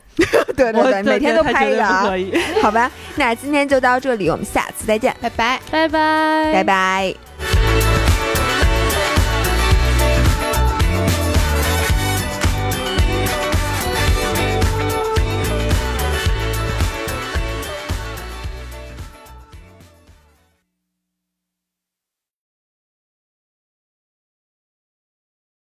[0.56, 2.06] 对 对对，每天都拍一个啊，
[2.62, 2.90] 好吧。
[3.16, 8.05] 那今天就到这里，我们下次再见，拜拜，拜拜，拜拜。